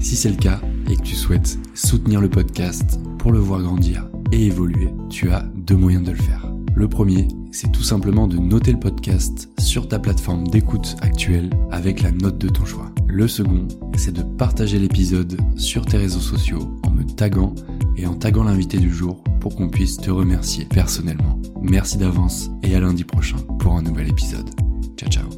[0.00, 0.60] Si c'est le cas
[0.90, 5.42] et que tu souhaites soutenir le podcast pour le voir grandir et évoluer, tu as
[5.54, 6.51] deux moyens de le faire.
[6.74, 12.02] Le premier, c'est tout simplement de noter le podcast sur ta plateforme d'écoute actuelle avec
[12.02, 12.90] la note de ton choix.
[13.06, 17.54] Le second, c'est de partager l'épisode sur tes réseaux sociaux en me taguant
[17.96, 21.38] et en taguant l'invité du jour pour qu'on puisse te remercier personnellement.
[21.60, 24.48] Merci d'avance et à lundi prochain pour un nouvel épisode.
[24.96, 25.31] Ciao ciao